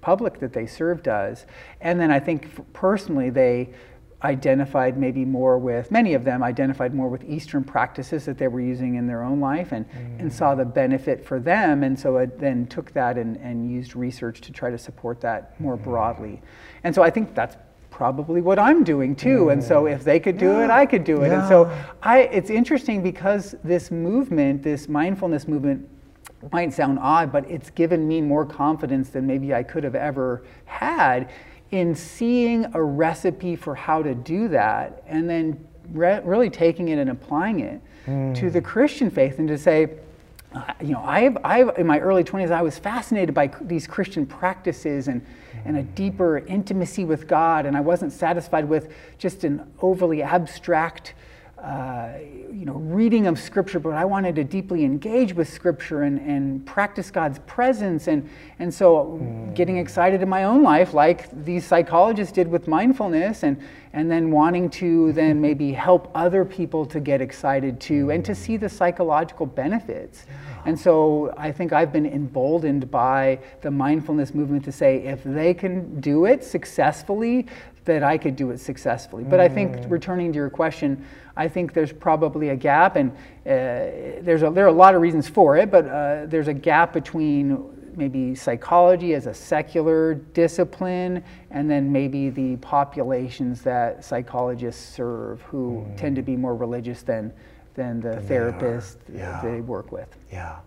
public 0.00 0.40
that 0.40 0.52
they 0.52 0.66
serve 0.66 1.02
does. 1.02 1.46
And 1.80 2.00
then 2.00 2.10
I 2.10 2.20
think 2.20 2.72
personally 2.72 3.30
they 3.30 3.70
identified 4.24 4.96
maybe 4.96 5.24
more 5.24 5.58
with, 5.58 5.90
many 5.90 6.14
of 6.14 6.24
them 6.24 6.42
identified 6.42 6.94
more 6.94 7.08
with 7.08 7.24
Eastern 7.24 7.64
practices 7.64 8.24
that 8.24 8.38
they 8.38 8.48
were 8.48 8.60
using 8.60 8.94
in 8.94 9.06
their 9.06 9.22
own 9.22 9.40
life 9.40 9.72
and, 9.72 9.88
mm. 9.90 10.20
and 10.20 10.32
saw 10.32 10.54
the 10.54 10.64
benefit 10.64 11.24
for 11.24 11.40
them. 11.40 11.82
And 11.82 11.98
so 11.98 12.18
it 12.18 12.38
then 12.38 12.66
took 12.66 12.92
that 12.92 13.18
and, 13.18 13.36
and 13.38 13.70
used 13.70 13.96
research 13.96 14.40
to 14.42 14.52
try 14.52 14.70
to 14.70 14.78
support 14.78 15.20
that 15.22 15.58
more 15.60 15.76
mm. 15.76 15.82
broadly. 15.84 16.40
And 16.84 16.94
so 16.94 17.02
I 17.02 17.10
think 17.10 17.34
that's 17.34 17.56
probably 17.90 18.40
what 18.40 18.58
I'm 18.58 18.84
doing 18.84 19.14
too. 19.14 19.46
Mm. 19.46 19.52
And 19.54 19.64
so 19.64 19.86
if 19.86 20.04
they 20.04 20.20
could 20.20 20.38
do 20.38 20.52
yeah. 20.52 20.64
it, 20.64 20.70
I 20.70 20.86
could 20.86 21.04
do 21.04 21.22
it. 21.22 21.28
Yeah. 21.28 21.40
And 21.40 21.48
so 21.48 21.70
I, 22.02 22.20
it's 22.20 22.50
interesting 22.50 23.02
because 23.02 23.56
this 23.64 23.90
movement, 23.90 24.62
this 24.62 24.88
mindfulness 24.88 25.48
movement, 25.48 25.88
might 26.50 26.72
sound 26.72 26.98
odd, 27.00 27.30
but 27.30 27.48
it's 27.50 27.70
given 27.70 28.06
me 28.08 28.20
more 28.20 28.44
confidence 28.44 29.10
than 29.10 29.26
maybe 29.26 29.54
I 29.54 29.62
could 29.62 29.84
have 29.84 29.94
ever 29.94 30.44
had 30.64 31.30
in 31.70 31.94
seeing 31.94 32.66
a 32.74 32.82
recipe 32.82 33.56
for 33.56 33.74
how 33.74 34.02
to 34.02 34.14
do 34.14 34.48
that 34.48 35.02
and 35.06 35.28
then 35.28 35.66
re- 35.92 36.20
really 36.24 36.50
taking 36.50 36.88
it 36.88 36.98
and 36.98 37.10
applying 37.10 37.60
it 37.60 37.80
mm. 38.06 38.34
to 38.34 38.50
the 38.50 38.60
Christian 38.60 39.10
faith 39.10 39.38
and 39.38 39.48
to 39.48 39.56
say, 39.56 39.98
uh, 40.54 40.64
you 40.82 40.90
know, 40.90 41.02
I've, 41.02 41.38
I've, 41.44 41.78
in 41.78 41.86
my 41.86 41.98
early 41.98 42.24
20s, 42.24 42.50
I 42.50 42.60
was 42.60 42.78
fascinated 42.78 43.34
by 43.34 43.46
these 43.62 43.86
Christian 43.86 44.26
practices 44.26 45.08
and, 45.08 45.24
and 45.64 45.78
a 45.78 45.82
deeper 45.82 46.38
intimacy 46.38 47.06
with 47.06 47.26
God, 47.26 47.64
and 47.64 47.74
I 47.74 47.80
wasn't 47.80 48.12
satisfied 48.12 48.68
with 48.68 48.92
just 49.16 49.44
an 49.44 49.72
overly 49.80 50.22
abstract 50.22 51.14
uh, 51.62 52.18
you 52.52 52.64
know, 52.64 52.74
reading 52.74 53.28
of 53.28 53.38
Scripture, 53.38 53.78
but 53.78 53.92
I 53.92 54.04
wanted 54.04 54.34
to 54.34 54.44
deeply 54.44 54.84
engage 54.84 55.32
with 55.32 55.48
Scripture 55.48 56.02
and, 56.02 56.18
and 56.18 56.66
practice 56.66 57.10
God's 57.10 57.38
presence. 57.40 58.08
And, 58.08 58.28
and 58.58 58.72
so 58.72 59.20
mm. 59.20 59.54
getting 59.54 59.76
excited 59.78 60.22
in 60.22 60.28
my 60.28 60.44
own 60.44 60.62
life, 60.62 60.92
like 60.92 61.30
these 61.44 61.64
psychologists 61.64 62.32
did 62.32 62.48
with 62.48 62.66
mindfulness, 62.66 63.44
and, 63.44 63.60
and 63.92 64.10
then 64.10 64.30
wanting 64.30 64.70
to 64.70 65.12
then 65.12 65.40
maybe 65.46 65.72
help 65.72 66.10
other 66.14 66.44
people 66.44 66.84
to 66.86 66.98
get 66.98 67.20
excited 67.20 67.80
too 67.80 68.10
and 68.10 68.24
to 68.24 68.34
see 68.34 68.56
the 68.56 68.68
psychological 68.68 69.46
benefits. 69.46 70.26
Yeah. 70.28 70.62
And 70.64 70.78
so 70.78 71.34
I 71.36 71.52
think 71.52 71.72
I've 71.72 71.92
been 71.92 72.06
emboldened 72.06 72.90
by 72.90 73.38
the 73.62 73.70
mindfulness 73.70 74.34
movement 74.34 74.64
to 74.64 74.72
say 74.72 74.98
if 74.98 75.22
they 75.24 75.54
can 75.54 76.00
do 76.00 76.24
it 76.24 76.44
successfully, 76.44 77.46
that 77.84 78.02
I 78.02 78.16
could 78.18 78.36
do 78.36 78.50
it 78.50 78.58
successfully. 78.58 79.24
But 79.24 79.40
I 79.40 79.48
think 79.48 79.76
mm. 79.76 79.90
returning 79.90 80.32
to 80.32 80.36
your 80.36 80.50
question, 80.50 81.04
I 81.36 81.48
think 81.48 81.72
there's 81.72 81.92
probably 81.92 82.50
a 82.50 82.56
gap, 82.56 82.96
and 82.96 83.10
uh, 83.10 83.16
there's 84.22 84.42
a, 84.42 84.50
there 84.50 84.64
are 84.64 84.68
a 84.68 84.72
lot 84.72 84.94
of 84.94 85.00
reasons 85.00 85.28
for 85.28 85.56
it, 85.56 85.70
but 85.70 85.86
uh, 85.86 86.26
there's 86.26 86.48
a 86.48 86.54
gap 86.54 86.92
between 86.92 87.64
maybe 87.96 88.34
psychology 88.34 89.14
as 89.14 89.26
a 89.26 89.34
secular 89.34 90.14
discipline, 90.14 91.22
and 91.50 91.70
then 91.70 91.90
maybe 91.90 92.30
the 92.30 92.56
populations 92.56 93.62
that 93.62 94.04
psychologists 94.04 94.94
serve, 94.94 95.40
who 95.42 95.84
mm. 95.86 95.96
tend 95.96 96.16
to 96.16 96.22
be 96.22 96.36
more 96.36 96.54
religious 96.54 97.02
than 97.02 97.32
than 97.74 98.00
the 98.00 98.10
than 98.10 98.28
therapists 98.28 98.96
they, 99.08 99.18
yeah. 99.18 99.40
they 99.42 99.60
work 99.60 99.92
with. 99.92 100.14
Yeah. 100.30 100.58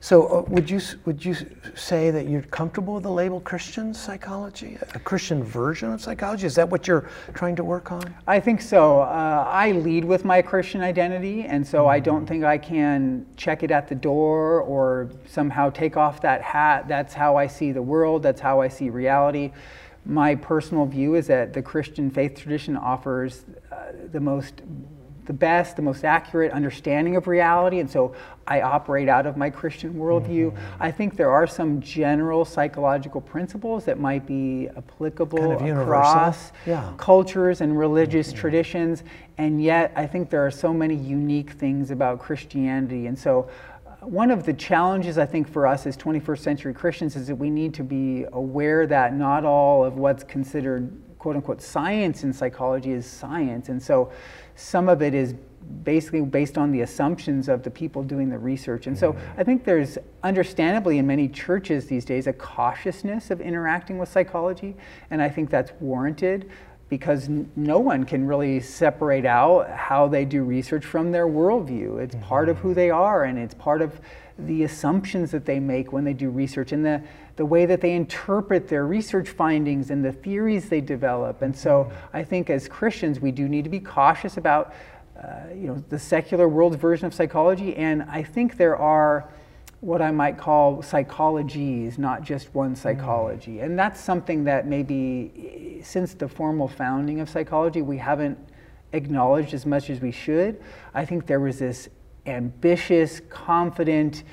So 0.00 0.26
uh, 0.26 0.40
would 0.48 0.70
you 0.70 0.80
would 1.04 1.24
you 1.24 1.34
say 1.74 2.10
that 2.10 2.26
you're 2.28 2.42
comfortable 2.42 2.94
with 2.94 3.02
the 3.02 3.10
label 3.10 3.40
Christian 3.40 3.92
psychology, 3.92 4.78
a 4.94 4.98
Christian 4.98 5.44
version 5.44 5.92
of 5.92 6.00
psychology? 6.00 6.46
Is 6.46 6.54
that 6.54 6.68
what 6.68 6.88
you're 6.88 7.10
trying 7.34 7.56
to 7.56 7.64
work 7.64 7.92
on? 7.92 8.14
I 8.26 8.40
think 8.40 8.62
so. 8.62 9.00
Uh, 9.00 9.44
I 9.46 9.72
lead 9.72 10.04
with 10.04 10.24
my 10.24 10.40
Christian 10.40 10.80
identity, 10.80 11.42
and 11.42 11.66
so 11.66 11.80
mm-hmm. 11.80 11.90
I 11.90 12.00
don't 12.00 12.26
think 12.26 12.44
I 12.44 12.56
can 12.56 13.26
check 13.36 13.62
it 13.62 13.70
at 13.70 13.88
the 13.88 13.94
door 13.94 14.60
or 14.60 15.10
somehow 15.26 15.70
take 15.70 15.96
off 15.96 16.22
that 16.22 16.40
hat. 16.40 16.88
That's 16.88 17.12
how 17.12 17.36
I 17.36 17.46
see 17.46 17.72
the 17.72 17.82
world. 17.82 18.22
That's 18.22 18.40
how 18.40 18.60
I 18.60 18.68
see 18.68 18.90
reality. 18.90 19.52
My 20.06 20.34
personal 20.34 20.86
view 20.86 21.14
is 21.14 21.26
that 21.26 21.52
the 21.52 21.60
Christian 21.60 22.10
faith 22.10 22.38
tradition 22.40 22.76
offers 22.76 23.44
uh, 23.70 23.92
the 24.10 24.20
most 24.20 24.62
the 25.30 25.34
best, 25.34 25.76
the 25.76 25.82
most 25.82 26.04
accurate 26.04 26.50
understanding 26.50 27.14
of 27.14 27.28
reality, 27.28 27.78
and 27.78 27.88
so 27.88 28.16
I 28.48 28.62
operate 28.62 29.08
out 29.08 29.26
of 29.26 29.36
my 29.36 29.48
Christian 29.48 29.94
worldview. 29.94 30.50
Mm-hmm. 30.50 30.82
I 30.82 30.90
think 30.90 31.16
there 31.16 31.30
are 31.30 31.46
some 31.46 31.80
general 31.80 32.44
psychological 32.44 33.20
principles 33.20 33.84
that 33.84 34.00
might 34.00 34.26
be 34.26 34.68
applicable 34.76 35.56
kind 35.56 35.70
of 35.70 35.78
across 35.78 36.50
yeah. 36.66 36.92
cultures 36.96 37.60
and 37.60 37.78
religious 37.78 38.30
mm-hmm. 38.30 38.40
traditions, 38.40 39.04
and 39.38 39.62
yet 39.62 39.92
I 39.94 40.04
think 40.04 40.30
there 40.30 40.44
are 40.44 40.50
so 40.50 40.74
many 40.74 40.96
unique 40.96 41.52
things 41.52 41.92
about 41.92 42.18
Christianity, 42.18 43.06
and 43.06 43.16
so 43.16 43.48
uh, 43.86 44.04
one 44.04 44.32
of 44.32 44.44
the 44.44 44.52
challenges 44.52 45.16
I 45.16 45.26
think 45.26 45.48
for 45.48 45.64
us 45.64 45.86
as 45.86 45.96
21st 45.96 46.38
century 46.40 46.74
Christians 46.74 47.14
is 47.14 47.28
that 47.28 47.36
we 47.36 47.50
need 47.50 47.72
to 47.74 47.84
be 47.84 48.26
aware 48.32 48.84
that 48.88 49.14
not 49.14 49.44
all 49.44 49.84
of 49.84 49.96
what's 49.96 50.24
considered 50.24 50.90
quote 51.20 51.36
unquote 51.36 51.60
science 51.62 52.24
in 52.24 52.32
psychology 52.32 52.92
is 52.92 53.06
science. 53.06 53.68
And 53.68 53.80
so 53.80 54.10
some 54.56 54.88
of 54.88 55.02
it 55.02 55.14
is 55.14 55.34
basically 55.84 56.22
based 56.22 56.56
on 56.56 56.72
the 56.72 56.80
assumptions 56.80 57.48
of 57.48 57.62
the 57.62 57.70
people 57.70 58.02
doing 58.02 58.30
the 58.30 58.38
research. 58.38 58.86
And 58.86 58.98
so 58.98 59.14
I 59.36 59.44
think 59.44 59.64
there's 59.64 59.98
understandably 60.22 60.96
in 60.96 61.06
many 61.06 61.28
churches 61.28 61.86
these 61.86 62.06
days 62.06 62.26
a 62.26 62.32
cautiousness 62.32 63.30
of 63.30 63.40
interacting 63.40 63.98
with 63.98 64.08
psychology, 64.08 64.74
and 65.10 65.20
I 65.20 65.28
think 65.28 65.50
that's 65.50 65.72
warranted 65.78 66.50
because 66.88 67.28
no 67.54 67.78
one 67.78 68.02
can 68.02 68.26
really 68.26 68.58
separate 68.58 69.24
out 69.24 69.70
how 69.70 70.08
they 70.08 70.24
do 70.24 70.42
research 70.42 70.84
from 70.84 71.12
their 71.12 71.28
worldview. 71.28 72.02
It's 72.02 72.16
mm-hmm. 72.16 72.24
part 72.24 72.48
of 72.48 72.58
who 72.58 72.74
they 72.74 72.90
are, 72.90 73.24
and 73.24 73.38
it's 73.38 73.54
part 73.54 73.82
of 73.82 74.00
the 74.46 74.64
assumptions 74.64 75.30
that 75.30 75.44
they 75.44 75.60
make 75.60 75.92
when 75.92 76.04
they 76.04 76.12
do 76.12 76.30
research 76.30 76.72
and 76.72 76.84
the, 76.84 77.02
the 77.36 77.46
way 77.46 77.66
that 77.66 77.80
they 77.80 77.92
interpret 77.92 78.68
their 78.68 78.86
research 78.86 79.28
findings 79.28 79.90
and 79.90 80.04
the 80.04 80.12
theories 80.12 80.68
they 80.68 80.80
develop. 80.80 81.42
And 81.42 81.56
so 81.56 81.84
mm-hmm. 81.84 82.16
I 82.16 82.24
think 82.24 82.50
as 82.50 82.68
Christians, 82.68 83.20
we 83.20 83.32
do 83.32 83.48
need 83.48 83.64
to 83.64 83.70
be 83.70 83.80
cautious 83.80 84.36
about 84.36 84.74
uh, 85.20 85.52
you 85.54 85.66
know, 85.66 85.84
the 85.90 85.98
secular 85.98 86.48
world's 86.48 86.76
version 86.76 87.06
of 87.06 87.12
psychology. 87.12 87.76
And 87.76 88.02
I 88.04 88.22
think 88.22 88.56
there 88.56 88.76
are 88.76 89.28
what 89.80 90.02
I 90.02 90.10
might 90.10 90.38
call 90.38 90.82
psychologies, 90.82 91.98
not 91.98 92.22
just 92.22 92.54
one 92.54 92.76
psychology. 92.76 93.56
Mm. 93.56 93.64
And 93.64 93.78
that's 93.78 94.00
something 94.00 94.44
that 94.44 94.66
maybe 94.66 95.80
since 95.82 96.14
the 96.14 96.28
formal 96.28 96.68
founding 96.68 97.20
of 97.20 97.28
psychology, 97.28 97.82
we 97.82 97.96
haven't 97.96 98.38
acknowledged 98.92 99.54
as 99.54 99.64
much 99.66 99.90
as 99.90 100.00
we 100.00 100.10
should. 100.10 100.60
I 100.94 101.04
think 101.04 101.26
there 101.26 101.40
was 101.40 101.58
this 101.58 101.88
ambitious, 102.26 103.20
confident 103.30 104.24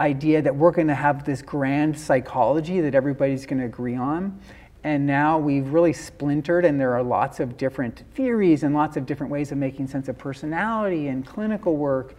idea 0.00 0.40
that 0.42 0.54
we're 0.54 0.70
going 0.70 0.88
to 0.88 0.94
have 0.94 1.24
this 1.24 1.42
grand 1.42 1.98
psychology 1.98 2.80
that 2.80 2.94
everybody's 2.94 3.46
going 3.46 3.58
to 3.58 3.66
agree 3.66 3.96
on. 3.96 4.40
And 4.84 5.06
now 5.06 5.38
we've 5.38 5.68
really 5.72 5.92
splintered, 5.92 6.64
and 6.64 6.80
there 6.80 6.94
are 6.94 7.02
lots 7.02 7.40
of 7.40 7.56
different 7.56 8.04
theories 8.14 8.62
and 8.62 8.74
lots 8.74 8.96
of 8.96 9.06
different 9.06 9.32
ways 9.32 9.50
of 9.52 9.58
making 9.58 9.88
sense 9.88 10.08
of 10.08 10.16
personality 10.16 11.08
and 11.08 11.26
clinical 11.26 11.76
work. 11.76 12.14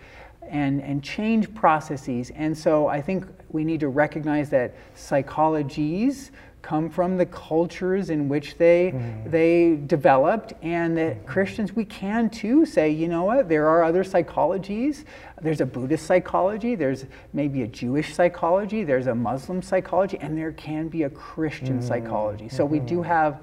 and, 0.49 0.81
and 0.81 1.03
change 1.03 1.53
processes. 1.53 2.31
And 2.35 2.57
so 2.57 2.87
I 2.87 3.01
think 3.01 3.25
we 3.49 3.63
need 3.63 3.79
to 3.81 3.87
recognize 3.87 4.49
that 4.49 4.73
psychologies 4.95 6.31
come 6.61 6.89
from 6.89 7.17
the 7.17 7.25
cultures 7.25 8.09
in 8.09 8.27
which 8.27 8.57
they 8.57 8.91
mm. 8.93 9.31
they 9.31 9.79
developed 9.87 10.53
and 10.61 10.97
that 10.97 11.15
mm-hmm. 11.15 11.25
Christians 11.25 11.73
we 11.73 11.85
can 11.85 12.29
too 12.29 12.65
say 12.65 12.89
you 12.89 13.07
know 13.07 13.23
what 13.23 13.47
there 13.47 13.67
are 13.67 13.83
other 13.83 14.03
psychologies 14.03 15.05
there's 15.41 15.61
a 15.61 15.65
Buddhist 15.65 16.05
psychology 16.05 16.75
there's 16.75 17.05
maybe 17.33 17.61
a 17.61 17.67
Jewish 17.67 18.13
psychology 18.13 18.83
there's 18.83 19.07
a 19.07 19.15
Muslim 19.15 19.61
psychology 19.61 20.17
and 20.19 20.37
there 20.37 20.51
can 20.51 20.89
be 20.89 21.03
a 21.03 21.09
Christian 21.09 21.79
mm. 21.79 21.87
psychology 21.87 22.49
so 22.49 22.63
mm-hmm. 22.63 22.73
we 22.73 22.79
do 22.79 23.01
have 23.01 23.41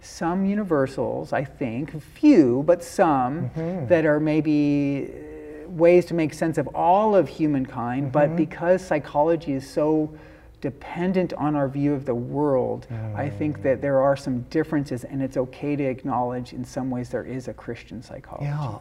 some 0.00 0.44
universals 0.44 1.32
I 1.32 1.44
think 1.44 2.00
few 2.02 2.64
but 2.66 2.82
some 2.82 3.50
mm-hmm. 3.50 3.86
that 3.86 4.04
are 4.04 4.18
maybe 4.18 5.08
uh, 5.08 5.70
ways 5.70 6.04
to 6.06 6.14
make 6.14 6.34
sense 6.34 6.58
of 6.58 6.66
all 6.68 7.14
of 7.14 7.28
humankind 7.28 8.10
but 8.10 8.28
mm-hmm. 8.28 8.36
because 8.36 8.84
psychology 8.84 9.52
is 9.52 9.68
so 9.68 10.12
dependent 10.60 11.32
on 11.34 11.54
our 11.54 11.68
view 11.68 11.92
of 11.92 12.04
the 12.04 12.14
world, 12.14 12.86
mm. 12.90 13.14
I 13.14 13.28
think 13.28 13.62
that 13.62 13.80
there 13.80 14.00
are 14.00 14.16
some 14.16 14.40
differences, 14.50 15.04
and 15.04 15.22
it's 15.22 15.36
okay 15.36 15.76
to 15.76 15.84
acknowledge 15.84 16.52
in 16.52 16.64
some 16.64 16.90
ways 16.90 17.08
there 17.08 17.24
is 17.24 17.48
a 17.48 17.54
Christian 17.54 18.02
psychology. 18.02 18.46
Yeah. 18.46 18.78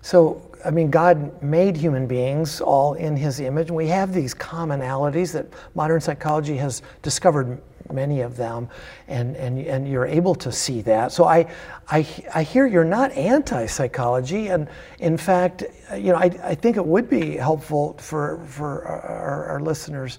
So, 0.00 0.50
I 0.64 0.70
mean, 0.70 0.90
God 0.90 1.42
made 1.42 1.76
human 1.76 2.06
beings 2.06 2.60
all 2.60 2.94
in 2.94 3.16
His 3.16 3.40
image, 3.40 3.68
and 3.68 3.76
we 3.76 3.88
have 3.88 4.12
these 4.12 4.32
commonalities 4.34 5.32
that 5.32 5.46
modern 5.74 6.00
psychology 6.00 6.56
has 6.56 6.82
discovered 7.02 7.60
many 7.92 8.20
of 8.20 8.36
them, 8.36 8.68
and, 9.08 9.36
and, 9.36 9.58
and 9.58 9.88
you're 9.88 10.06
able 10.06 10.34
to 10.36 10.52
see 10.52 10.82
that. 10.82 11.10
So 11.10 11.24
I, 11.24 11.50
I, 11.88 12.06
I 12.34 12.42
hear 12.42 12.66
you're 12.66 12.84
not 12.84 13.10
anti-psychology, 13.12 14.48
and 14.48 14.68
in 15.00 15.16
fact, 15.16 15.64
you 15.94 16.12
know, 16.12 16.16
I, 16.16 16.30
I 16.44 16.54
think 16.54 16.76
it 16.76 16.84
would 16.84 17.10
be 17.10 17.36
helpful 17.36 17.94
for, 17.98 18.44
for 18.46 18.84
our, 18.84 19.44
our 19.46 19.60
listeners 19.60 20.18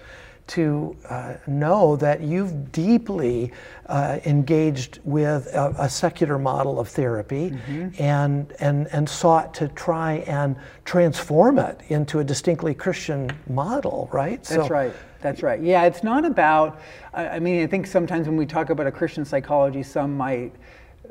to 0.49 0.95
uh, 1.07 1.35
know 1.47 1.95
that 1.95 2.21
you've 2.21 2.71
deeply 2.71 3.51
uh, 3.85 4.19
engaged 4.25 4.99
with 5.03 5.47
a, 5.47 5.73
a, 5.77 5.89
secular 5.89 6.37
model 6.37 6.79
of 6.79 6.87
therapy 6.87 7.51
mm-hmm. 7.51 7.89
and, 8.01 8.53
and, 8.59 8.87
and 8.87 9.07
sought 9.07 9.53
to 9.53 9.67
try 9.69 10.15
and 10.27 10.55
transform 10.85 11.59
it 11.59 11.79
into 11.89 12.19
a 12.19 12.23
distinctly 12.23 12.73
Christian 12.73 13.31
model, 13.47 14.09
right? 14.11 14.43
That's 14.43 14.67
so, 14.67 14.67
right. 14.67 14.93
That's 15.21 15.43
right. 15.43 15.61
Yeah, 15.61 15.83
it's 15.83 16.03
not 16.03 16.23
about, 16.25 16.79
I 17.13 17.39
mean, 17.39 17.63
I 17.63 17.67
think 17.67 17.87
sometimes 17.87 18.27
when 18.27 18.37
we 18.37 18.45
talk 18.45 18.69
about 18.69 18.87
a 18.87 18.91
Christian 18.91 19.25
psychology, 19.25 19.83
some 19.83 20.15
might 20.15 20.53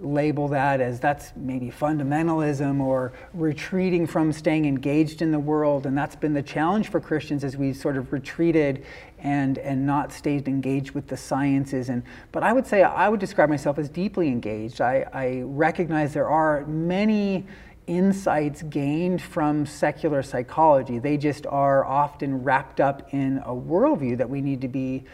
label 0.01 0.49
that 0.49 0.81
as 0.81 1.01
that's 1.01 1.33
maybe 1.37 1.71
fundamentalism 1.71 2.81
or 2.81 3.13
retreating 3.35 4.07
from 4.07 4.33
staying 4.33 4.65
engaged 4.65 5.23
in 5.23 5.33
the 5.33 5.39
world. 5.39 5.87
And 5.87 5.97
that's 5.97 6.17
been 6.17 6.35
the 6.35 6.43
challenge 6.43 6.89
for 6.89 7.01
christians 7.01 7.45
as 7.45 7.57
we 7.57 7.73
sort 7.73 7.97
of 7.97 8.13
retreated 8.13 8.85
and 9.19 9.59
and 9.59 9.85
not 9.85 10.13
stayed 10.13 10.47
engaged 10.47 10.93
with 10.93 11.09
the 11.09 11.17
sciences. 11.17 11.89
And 11.89 12.03
but 12.33 12.43
i 12.43 12.53
would 12.53 12.67
say 12.67 12.83
i 12.83 13.09
would 13.09 13.21
describe 13.21 13.49
myself 13.49 13.79
as 13.79 13.89
deeply 13.89 14.29
engaged. 14.29 14.81
I, 14.81 15.07
I 15.13 15.43
recognize 15.45 16.13
there 16.15 16.29
are 16.29 16.65
many 16.67 17.47
insights 17.89 18.63
gained 18.63 19.21
from 19.21 19.65
secular 19.67 20.23
psychology. 20.23 20.99
They 20.99 21.17
just 21.17 21.47
are 21.47 21.85
often 21.85 22.45
wrapped 22.45 22.81
up 22.81 23.13
in 23.13 23.39
a 23.39 23.53
worldview 23.53 24.19
that 24.19 24.29
we 24.29 24.43
need 24.43 24.61
to 24.61 24.69
be 24.69 25.05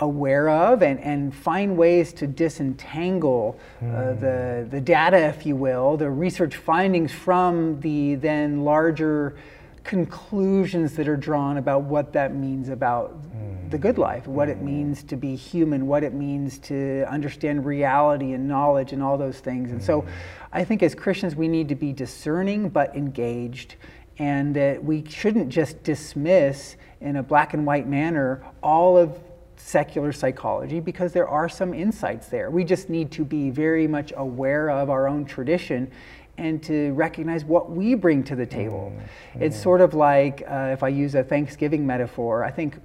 aware 0.00 0.48
of 0.48 0.82
and, 0.82 0.98
and 1.00 1.34
find 1.34 1.76
ways 1.76 2.12
to 2.14 2.26
disentangle 2.26 3.58
uh, 3.80 3.84
hmm. 3.84 4.20
the, 4.20 4.68
the 4.70 4.80
data, 4.80 5.18
if 5.18 5.46
you 5.46 5.54
will, 5.54 5.96
the 5.96 6.10
research 6.10 6.56
findings 6.56 7.12
from 7.12 7.78
the 7.80 8.14
then 8.16 8.64
larger 8.64 9.36
conclusions 9.84 10.94
that 10.94 11.08
are 11.08 11.16
drawn 11.16 11.56
about 11.56 11.82
what 11.82 12.12
that 12.12 12.34
means 12.34 12.68
about 12.68 13.18
mm. 13.34 13.70
the 13.70 13.78
good 13.78 13.96
life, 13.96 14.26
what 14.26 14.48
mm. 14.48 14.52
it 14.52 14.58
hmm. 14.58 14.66
means 14.66 15.02
to 15.02 15.16
be 15.16 15.34
human, 15.34 15.86
what 15.86 16.04
it 16.04 16.12
means 16.12 16.58
to 16.58 17.04
understand 17.08 17.64
reality 17.64 18.32
and 18.32 18.46
knowledge 18.46 18.92
and 18.92 19.02
all 19.02 19.16
those 19.16 19.40
things. 19.40 19.70
And 19.70 19.82
so 19.82 20.02
hmm. 20.02 20.08
I 20.52 20.64
think 20.64 20.82
as 20.82 20.94
Christians, 20.94 21.34
we 21.34 21.48
need 21.48 21.68
to 21.70 21.74
be 21.74 21.92
discerning 21.92 22.68
but 22.68 22.94
engaged, 22.94 23.76
and 24.18 24.54
that 24.54 24.84
we 24.84 25.04
shouldn't 25.08 25.48
just 25.48 25.82
dismiss 25.82 26.76
in 27.00 27.16
a 27.16 27.22
black 27.22 27.54
and 27.54 27.64
white 27.64 27.88
manner 27.88 28.44
all 28.62 28.98
of 28.98 29.18
secular 29.60 30.12
psychology 30.12 30.80
because 30.80 31.12
there 31.12 31.28
are 31.28 31.48
some 31.48 31.74
insights 31.74 32.28
there. 32.28 32.50
We 32.50 32.64
just 32.64 32.88
need 32.88 33.10
to 33.12 33.24
be 33.24 33.50
very 33.50 33.86
much 33.86 34.12
aware 34.16 34.70
of 34.70 34.90
our 34.90 35.06
own 35.06 35.24
tradition 35.24 35.90
and 36.38 36.62
to 36.62 36.92
recognize 36.94 37.44
what 37.44 37.70
we 37.70 37.94
bring 37.94 38.24
to 38.24 38.34
the 38.34 38.46
table. 38.46 38.92
Mm-hmm. 38.94 39.42
It's 39.42 39.60
sort 39.60 39.80
of 39.80 39.94
like, 39.94 40.42
uh, 40.48 40.70
if 40.72 40.82
I 40.82 40.88
use 40.88 41.14
a 41.14 41.22
Thanksgiving 41.22 41.86
metaphor, 41.86 42.44
I 42.44 42.50
think 42.50 42.78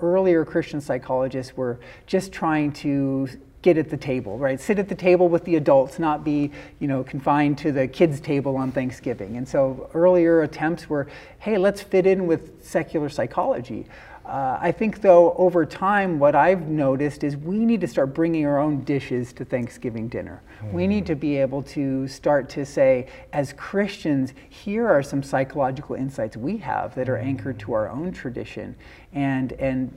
earlier 0.00 0.44
Christian 0.44 0.80
psychologists 0.80 1.56
were 1.56 1.78
just 2.06 2.32
trying 2.32 2.72
to 2.72 3.28
get 3.60 3.78
at 3.78 3.88
the 3.90 3.96
table, 3.96 4.38
right? 4.38 4.60
Sit 4.60 4.78
at 4.78 4.88
the 4.88 4.94
table 4.94 5.28
with 5.28 5.44
the 5.44 5.54
adults, 5.56 5.98
not 5.98 6.24
be, 6.24 6.50
you 6.80 6.88
know, 6.88 7.04
confined 7.04 7.58
to 7.58 7.70
the 7.70 7.86
kids' 7.86 8.20
table 8.20 8.56
on 8.56 8.72
Thanksgiving. 8.72 9.36
And 9.36 9.48
so 9.48 9.88
earlier 9.94 10.42
attempts 10.42 10.88
were, 10.88 11.06
hey, 11.38 11.58
let's 11.58 11.80
fit 11.80 12.06
in 12.06 12.26
with 12.26 12.64
secular 12.64 13.08
psychology. 13.08 13.86
Uh, 14.24 14.56
I 14.60 14.70
think, 14.70 15.00
though, 15.00 15.34
over 15.34 15.66
time, 15.66 16.18
what 16.20 16.36
I've 16.36 16.68
noticed 16.68 17.24
is 17.24 17.36
we 17.36 17.58
need 17.58 17.80
to 17.80 17.88
start 17.88 18.14
bringing 18.14 18.46
our 18.46 18.60
own 18.60 18.82
dishes 18.84 19.32
to 19.34 19.44
Thanksgiving 19.44 20.08
dinner. 20.08 20.42
Mm. 20.62 20.72
We 20.72 20.86
need 20.86 21.06
to 21.06 21.16
be 21.16 21.36
able 21.38 21.62
to 21.64 22.06
start 22.06 22.48
to 22.50 22.64
say, 22.64 23.08
as 23.32 23.52
Christians, 23.54 24.32
here 24.48 24.86
are 24.86 25.02
some 25.02 25.24
psychological 25.24 25.96
insights 25.96 26.36
we 26.36 26.56
have 26.58 26.94
that 26.94 27.08
are 27.08 27.16
anchored 27.16 27.58
to 27.60 27.72
our 27.72 27.90
own 27.90 28.12
tradition. 28.12 28.76
And, 29.12 29.52
and 29.54 29.92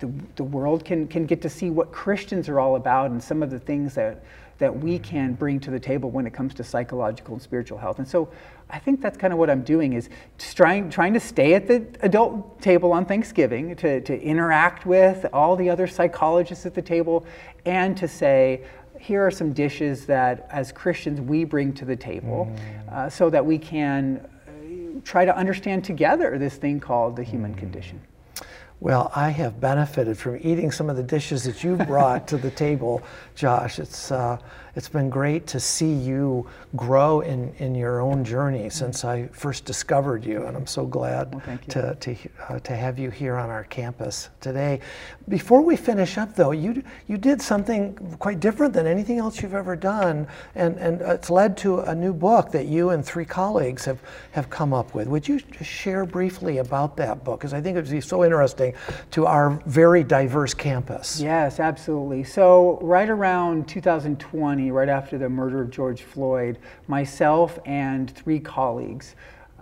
the, 0.00 0.12
the 0.36 0.44
world 0.44 0.84
can, 0.84 1.08
can 1.08 1.24
get 1.24 1.40
to 1.40 1.48
see 1.48 1.70
what 1.70 1.92
Christians 1.92 2.50
are 2.50 2.60
all 2.60 2.76
about 2.76 3.10
and 3.10 3.22
some 3.22 3.42
of 3.42 3.50
the 3.50 3.58
things 3.58 3.94
that, 3.94 4.22
that 4.62 4.78
we 4.78 4.96
can 4.96 5.32
bring 5.32 5.58
to 5.58 5.72
the 5.72 5.80
table 5.80 6.08
when 6.08 6.24
it 6.24 6.32
comes 6.32 6.54
to 6.54 6.62
psychological 6.62 7.34
and 7.34 7.42
spiritual 7.42 7.78
health. 7.78 7.98
And 7.98 8.06
so 8.06 8.28
I 8.70 8.78
think 8.78 9.02
that's 9.02 9.18
kind 9.18 9.32
of 9.32 9.38
what 9.40 9.50
I'm 9.50 9.62
doing 9.62 9.94
is 9.94 10.08
trying, 10.38 10.88
trying 10.88 11.14
to 11.14 11.20
stay 11.20 11.54
at 11.54 11.66
the 11.66 11.84
adult 12.00 12.62
table 12.62 12.92
on 12.92 13.04
Thanksgiving, 13.04 13.74
to, 13.76 14.00
to 14.02 14.22
interact 14.22 14.86
with 14.86 15.26
all 15.32 15.56
the 15.56 15.68
other 15.68 15.88
psychologists 15.88 16.64
at 16.64 16.74
the 16.74 16.80
table, 16.80 17.26
and 17.66 17.96
to 17.96 18.06
say, 18.06 18.62
here 19.00 19.26
are 19.26 19.32
some 19.32 19.52
dishes 19.52 20.06
that 20.06 20.46
as 20.48 20.70
Christians 20.70 21.20
we 21.20 21.42
bring 21.42 21.72
to 21.72 21.84
the 21.84 21.96
table 21.96 22.48
mm. 22.48 22.92
uh, 22.92 23.10
so 23.10 23.28
that 23.30 23.44
we 23.44 23.58
can 23.58 24.24
uh, 24.46 25.00
try 25.04 25.24
to 25.24 25.36
understand 25.36 25.84
together 25.84 26.38
this 26.38 26.54
thing 26.54 26.78
called 26.78 27.16
the 27.16 27.24
human 27.24 27.52
mm. 27.52 27.58
condition. 27.58 28.00
Well, 28.82 29.12
I 29.14 29.30
have 29.30 29.60
benefited 29.60 30.18
from 30.18 30.40
eating 30.42 30.72
some 30.72 30.90
of 30.90 30.96
the 30.96 31.04
dishes 31.04 31.44
that 31.44 31.62
you 31.62 31.76
brought 31.76 32.26
to 32.26 32.36
the 32.36 32.50
table, 32.50 33.00
Josh. 33.36 33.78
It's 33.78 34.10
uh, 34.10 34.38
it's 34.74 34.88
been 34.88 35.10
great 35.10 35.46
to 35.48 35.60
see 35.60 35.92
you 35.92 36.46
grow 36.76 37.20
in, 37.20 37.52
in 37.58 37.74
your 37.74 38.00
own 38.00 38.24
journey 38.24 38.70
since 38.70 39.04
I 39.04 39.26
first 39.28 39.66
discovered 39.66 40.24
you, 40.24 40.46
and 40.46 40.56
I'm 40.56 40.66
so 40.66 40.86
glad 40.86 41.34
well, 41.34 41.58
to 41.68 41.94
to 41.96 42.16
uh, 42.48 42.58
to 42.60 42.74
have 42.74 42.98
you 42.98 43.10
here 43.10 43.36
on 43.36 43.50
our 43.50 43.64
campus 43.64 44.30
today. 44.40 44.80
Before 45.28 45.60
we 45.60 45.76
finish 45.76 46.16
up, 46.16 46.34
though, 46.34 46.52
you 46.52 46.82
you 47.06 47.18
did 47.18 47.42
something 47.42 47.94
quite 48.18 48.40
different 48.40 48.72
than 48.72 48.86
anything 48.86 49.18
else 49.18 49.42
you've 49.42 49.54
ever 49.54 49.76
done, 49.76 50.26
and 50.54 50.78
and 50.78 51.02
it's 51.02 51.28
led 51.28 51.56
to 51.58 51.80
a 51.80 51.94
new 51.94 52.14
book 52.14 52.50
that 52.52 52.66
you 52.66 52.90
and 52.90 53.04
three 53.04 53.26
colleagues 53.26 53.84
have 53.84 54.00
have 54.30 54.48
come 54.48 54.72
up 54.72 54.94
with. 54.94 55.06
Would 55.06 55.28
you 55.28 55.40
just 55.40 55.70
share 55.70 56.06
briefly 56.06 56.58
about 56.58 56.96
that 56.96 57.24
book? 57.24 57.40
Because 57.40 57.52
I 57.52 57.60
think 57.60 57.76
it 57.76 57.82
would 57.82 57.90
be 57.90 58.00
so 58.00 58.24
interesting 58.24 58.72
to 59.10 59.26
our 59.26 59.60
very 59.66 60.02
diverse 60.02 60.54
campus. 60.54 61.20
Yes, 61.20 61.60
absolutely. 61.60 62.24
So, 62.24 62.78
right 62.80 63.08
around 63.08 63.68
2020, 63.68 64.61
right 64.70 64.88
after 64.88 65.18
the 65.18 65.28
murder 65.28 65.60
of 65.62 65.70
George 65.70 66.02
Floyd, 66.02 66.58
myself 66.88 67.58
and 67.66 68.10
three 68.10 68.40
colleagues, 68.40 69.14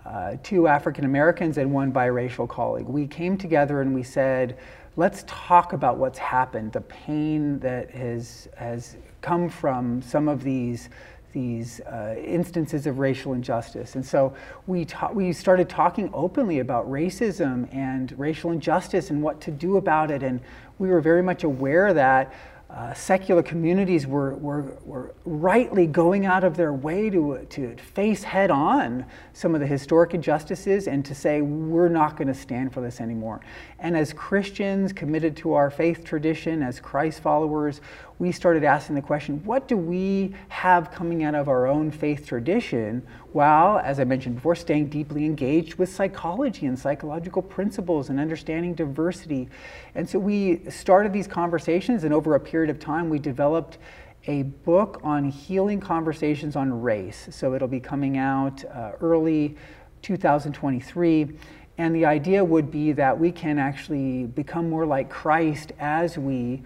uh, 0.04 0.36
two 0.42 0.66
African 0.66 1.04
Americans 1.04 1.58
and 1.58 1.72
one 1.72 1.92
biracial 1.92 2.48
colleague, 2.48 2.86
we 2.86 3.06
came 3.06 3.36
together 3.36 3.80
and 3.80 3.94
we 3.94 4.02
said, 4.02 4.58
let's 4.96 5.24
talk 5.26 5.72
about 5.72 5.98
what's 5.98 6.18
happened, 6.18 6.72
the 6.72 6.80
pain 6.82 7.58
that 7.60 7.90
has, 7.90 8.48
has 8.56 8.96
come 9.20 9.48
from 9.48 10.02
some 10.02 10.28
of 10.28 10.42
these 10.42 10.88
these 11.32 11.80
uh, 11.82 12.16
instances 12.18 12.86
of 12.86 12.98
racial 12.98 13.34
injustice. 13.34 13.94
And 13.94 14.04
so 14.04 14.34
we, 14.66 14.86
we 15.12 15.32
started 15.32 15.68
talking 15.68 16.10
openly 16.12 16.58
about 16.58 16.90
racism 16.90 17.72
and 17.72 18.12
racial 18.18 18.50
injustice 18.50 19.10
and 19.10 19.22
what 19.22 19.40
to 19.42 19.50
do 19.50 19.76
about 19.76 20.10
it. 20.10 20.22
And 20.22 20.40
we 20.78 20.88
were 20.88 21.00
very 21.00 21.22
much 21.22 21.44
aware 21.44 21.94
that 21.94 22.32
uh, 22.72 22.94
secular 22.94 23.42
communities 23.42 24.06
were, 24.06 24.34
were, 24.36 24.76
were 24.84 25.14
rightly 25.24 25.86
going 25.88 26.24
out 26.24 26.44
of 26.44 26.56
their 26.56 26.72
way 26.72 27.10
to, 27.10 27.44
to 27.50 27.76
face 27.76 28.22
head 28.22 28.48
on 28.50 29.04
some 29.32 29.54
of 29.54 29.60
the 29.60 29.66
historic 29.66 30.14
injustices 30.14 30.86
and 30.86 31.04
to 31.04 31.12
say, 31.12 31.40
we're 31.40 31.88
not 31.88 32.16
going 32.16 32.28
to 32.28 32.34
stand 32.34 32.72
for 32.72 32.80
this 32.80 33.00
anymore. 33.00 33.40
And 33.80 33.96
as 33.96 34.12
Christians 34.12 34.92
committed 34.92 35.36
to 35.38 35.54
our 35.54 35.68
faith 35.68 36.04
tradition, 36.04 36.62
as 36.62 36.78
Christ 36.78 37.20
followers, 37.20 37.80
we 38.20 38.30
started 38.30 38.62
asking 38.62 38.94
the 38.94 39.02
question 39.02 39.42
what 39.44 39.66
do 39.66 39.76
we 39.76 40.34
have 40.48 40.92
coming 40.92 41.24
out 41.24 41.34
of 41.34 41.48
our 41.48 41.66
own 41.66 41.90
faith 41.90 42.26
tradition 42.26 43.04
while, 43.32 43.78
as 43.78 44.00
I 44.00 44.04
mentioned 44.04 44.36
before, 44.36 44.54
staying 44.54 44.88
deeply 44.88 45.24
engaged 45.24 45.76
with 45.76 45.88
psychology 45.88 46.66
and 46.66 46.78
psychological 46.78 47.42
principles 47.42 48.10
and 48.10 48.18
understanding 48.18 48.74
diversity? 48.74 49.48
And 49.94 50.08
so 50.08 50.18
we 50.18 50.62
started 50.68 51.12
these 51.12 51.26
conversations, 51.26 52.04
and 52.04 52.12
over 52.12 52.34
a 52.34 52.40
period 52.40 52.70
of 52.70 52.78
time, 52.78 53.08
we 53.08 53.18
developed 53.18 53.78
a 54.26 54.42
book 54.42 55.00
on 55.02 55.30
healing 55.30 55.80
conversations 55.80 56.56
on 56.56 56.82
race. 56.82 57.28
So 57.30 57.54
it'll 57.54 57.68
be 57.68 57.80
coming 57.80 58.18
out 58.18 58.64
uh, 58.64 58.92
early 59.00 59.56
2023. 60.02 61.36
And 61.78 61.94
the 61.94 62.04
idea 62.04 62.44
would 62.44 62.70
be 62.70 62.92
that 62.92 63.18
we 63.18 63.32
can 63.32 63.58
actually 63.58 64.26
become 64.26 64.68
more 64.68 64.84
like 64.84 65.08
Christ 65.08 65.72
as 65.78 66.18
we 66.18 66.62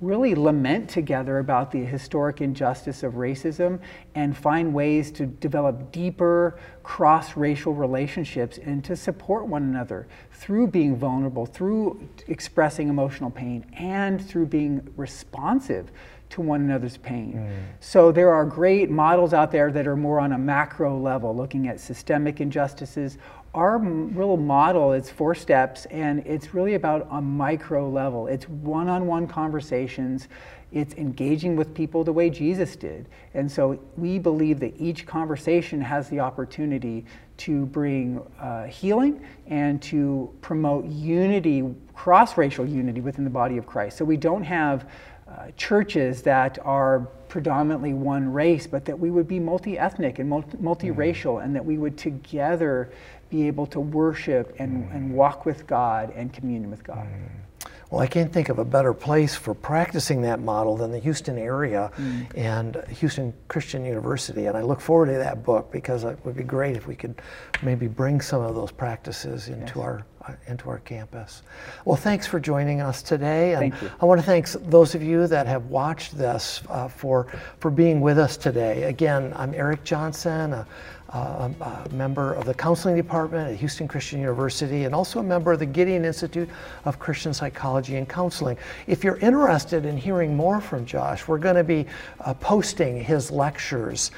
really 0.00 0.34
lament 0.34 0.88
together 0.88 1.38
about 1.38 1.70
the 1.70 1.84
historic 1.84 2.40
injustice 2.40 3.02
of 3.02 3.14
racism 3.14 3.78
and 4.14 4.36
find 4.36 4.72
ways 4.72 5.10
to 5.12 5.26
develop 5.26 5.92
deeper 5.92 6.58
cross 6.82 7.36
racial 7.36 7.74
relationships 7.74 8.58
and 8.58 8.84
to 8.84 8.94
support 8.94 9.46
one 9.46 9.62
another 9.62 10.06
through 10.32 10.66
being 10.66 10.96
vulnerable, 10.96 11.46
through 11.46 12.08
expressing 12.28 12.88
emotional 12.88 13.30
pain, 13.30 13.64
and 13.74 14.26
through 14.26 14.46
being 14.46 14.86
responsive 14.96 15.90
to 16.28 16.40
one 16.40 16.60
another's 16.60 16.96
pain. 16.96 17.34
Mm. 17.34 17.56
So 17.80 18.10
there 18.10 18.32
are 18.32 18.44
great 18.44 18.90
models 18.90 19.32
out 19.32 19.52
there 19.52 19.70
that 19.70 19.86
are 19.86 19.96
more 19.96 20.18
on 20.18 20.32
a 20.32 20.38
macro 20.38 20.98
level, 20.98 21.34
looking 21.34 21.68
at 21.68 21.80
systemic 21.80 22.40
injustices 22.40 23.18
our 23.56 23.78
real 23.78 24.36
model 24.36 24.92
is 24.92 25.08
four 25.10 25.34
steps 25.34 25.86
and 25.86 26.24
it's 26.26 26.52
really 26.52 26.74
about 26.74 27.08
a 27.10 27.20
micro 27.22 27.88
level. 27.88 28.26
It's 28.26 28.46
one-on-one 28.48 29.26
conversations. 29.28 30.28
It's 30.72 30.92
engaging 30.94 31.56
with 31.56 31.72
people 31.72 32.04
the 32.04 32.12
way 32.12 32.28
jesus 32.28 32.76
did. 32.76 33.08
And 33.32 33.50
so 33.50 33.80
we 33.96 34.18
believe 34.18 34.60
that 34.60 34.78
each 34.78 35.06
conversation 35.06 35.80
has 35.80 36.10
the 36.10 36.20
opportunity 36.20 37.06
to 37.38 37.64
bring 37.66 38.20
uh, 38.38 38.64
healing 38.64 39.24
and 39.46 39.80
to 39.82 40.30
promote 40.42 40.84
unity 40.84 41.64
cross-racial 41.94 42.66
unity 42.66 43.00
within 43.00 43.24
the 43.24 43.30
body 43.30 43.56
of 43.56 43.66
christ. 43.66 43.96
So 43.96 44.04
we 44.04 44.18
don't 44.18 44.44
have 44.44 44.86
uh, 45.28 45.50
churches 45.56 46.22
that 46.22 46.58
are 46.62 47.08
predominantly 47.28 47.92
one 47.92 48.32
race, 48.32 48.66
but 48.66 48.84
that 48.84 48.98
we 48.98 49.10
would 49.10 49.26
be 49.26 49.40
multi 49.40 49.78
ethnic 49.78 50.18
and 50.18 50.28
multi 50.60 50.90
racial, 50.90 51.36
mm. 51.36 51.44
and 51.44 51.54
that 51.56 51.64
we 51.64 51.78
would 51.78 51.98
together 51.98 52.92
be 53.30 53.46
able 53.46 53.66
to 53.66 53.80
worship 53.80 54.54
and, 54.58 54.90
and 54.92 55.12
walk 55.12 55.46
with 55.46 55.66
God 55.66 56.12
and 56.14 56.32
commune 56.32 56.70
with 56.70 56.84
God. 56.84 57.06
Mm. 57.06 57.46
Well, 57.90 58.00
I 58.00 58.08
can't 58.08 58.32
think 58.32 58.48
of 58.48 58.58
a 58.58 58.64
better 58.64 58.92
place 58.92 59.36
for 59.36 59.54
practicing 59.54 60.22
that 60.22 60.40
model 60.40 60.76
than 60.76 60.90
the 60.90 60.98
Houston 60.98 61.38
area 61.38 61.92
mm. 61.96 62.26
and 62.36 62.82
Houston 62.88 63.32
Christian 63.46 63.84
University. 63.84 64.46
And 64.46 64.56
I 64.56 64.62
look 64.62 64.80
forward 64.80 65.06
to 65.06 65.18
that 65.18 65.44
book 65.44 65.70
because 65.70 66.02
it 66.02 66.18
would 66.24 66.36
be 66.36 66.42
great 66.42 66.76
if 66.76 66.88
we 66.88 66.96
could 66.96 67.20
maybe 67.62 67.86
bring 67.86 68.20
some 68.20 68.42
of 68.42 68.56
those 68.56 68.72
practices 68.72 69.48
into 69.48 69.66
yes. 69.66 69.76
our 69.76 70.06
uh, 70.26 70.32
into 70.48 70.68
our 70.68 70.80
campus. 70.80 71.42
Well, 71.84 71.96
thanks 71.96 72.26
for 72.26 72.40
joining 72.40 72.80
us 72.80 73.02
today. 73.02 73.54
And 73.54 73.72
Thank 73.72 73.82
you. 73.82 73.90
I 74.00 74.04
want 74.04 74.20
to 74.20 74.26
thank 74.26 74.48
those 74.68 74.96
of 74.96 75.02
you 75.02 75.28
that 75.28 75.46
have 75.46 75.66
watched 75.66 76.18
this 76.18 76.62
uh, 76.68 76.88
for, 76.88 77.28
for 77.60 77.70
being 77.70 78.00
with 78.00 78.18
us 78.18 78.36
today. 78.36 78.84
Again, 78.84 79.32
I'm 79.36 79.54
Eric 79.54 79.84
Johnson, 79.84 80.52
a, 80.52 80.66
a, 81.10 81.50
a, 81.60 81.88
member 81.92 82.34
of 82.34 82.44
the 82.44 82.54
counseling 82.54 82.96
department 82.96 83.50
at 83.50 83.56
Houston 83.56 83.86
Christian 83.86 84.20
University, 84.20 84.84
and 84.84 84.94
also 84.94 85.20
a 85.20 85.22
member 85.22 85.52
of 85.52 85.58
the 85.58 85.66
Gideon 85.66 86.04
Institute 86.04 86.48
of 86.84 86.98
Christian 86.98 87.32
Psychology 87.32 87.96
and 87.96 88.08
Counseling. 88.08 88.56
If 88.86 89.04
you're 89.04 89.18
interested 89.18 89.86
in 89.86 89.96
hearing 89.96 90.34
more 90.34 90.60
from 90.60 90.84
Josh, 90.84 91.28
we're 91.28 91.38
going 91.38 91.56
to 91.56 91.64
be 91.64 91.86
uh, 92.20 92.34
posting 92.34 93.02
his 93.02 93.30
lectures 93.30 94.10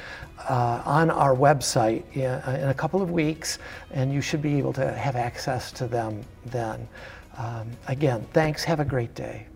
uh, 0.49 0.83
on 0.85 1.11
our 1.11 1.35
website 1.35 2.05
in, 2.15 2.27
uh, 2.27 2.59
in, 2.63 2.69
a 2.69 2.75
couple 2.75 3.03
of 3.03 3.11
weeks, 3.11 3.59
and 3.91 4.13
you 4.13 4.21
should 4.21 4.41
be 4.43 4.57
able 4.57 4.73
to 4.73 4.93
have 4.93 5.17
access 5.17 5.73
to 5.73 5.87
them 5.87 6.23
then. 6.47 6.89
Um, 7.37 7.71
again, 7.87 8.27
thanks. 8.33 8.65
Have 8.65 8.81
a 8.81 8.85
great 8.85 9.15
day. 9.15 9.47